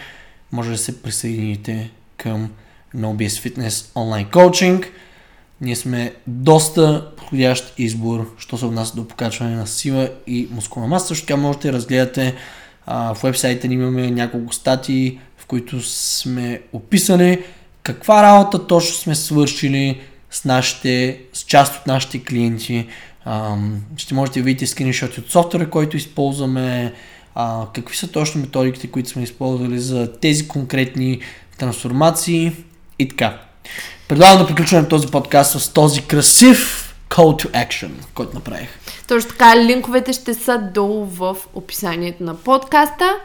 [0.51, 2.49] може да се присъедините към
[2.95, 4.91] NoBS Fitness онлайн коучинг.
[5.61, 11.07] Ние сме доста подходящ избор, що се отнася до покачване на сила и мускулна маса.
[11.07, 12.35] Също така можете да разгледате
[12.85, 17.37] а, в вебсайта ни имаме няколко статии, в които сме описани
[17.83, 20.01] каква работа точно сме свършили
[20.31, 22.87] с, нашите, с част от нашите клиенти.
[23.97, 26.93] Ще можете да видите скриншоти от софтуера, който използваме,
[27.73, 31.19] какви са точно методиките, които сме използвали за тези конкретни
[31.57, 32.51] трансформации
[32.99, 33.37] и така.
[34.07, 38.69] Предлагам да приключваме този подкаст с този красив call to action, който направих.
[39.07, 43.15] Точно така, линковете ще са долу в описанието на подкаста.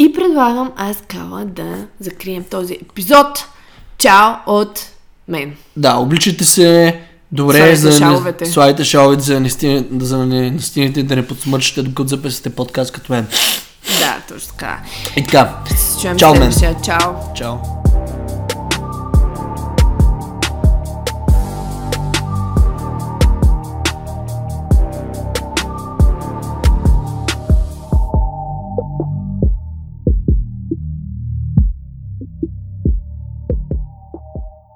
[0.00, 3.44] И предлагам аз, Кала, да закрием този епизод.
[3.98, 4.80] Чао от
[5.28, 5.56] мен.
[5.76, 7.00] Да, обличайте се
[7.32, 8.44] добре, Слагайте за шаловете.
[8.44, 10.50] не, шаловете, за да не, стигне, да, за да не
[11.02, 13.26] да не подсмърчите, докато записате подкаст като мен.
[13.98, 14.80] Да, точно така.
[15.16, 15.56] И така,
[16.18, 16.52] Чао, мен.
[16.84, 17.14] Чао.
[17.34, 17.54] чао.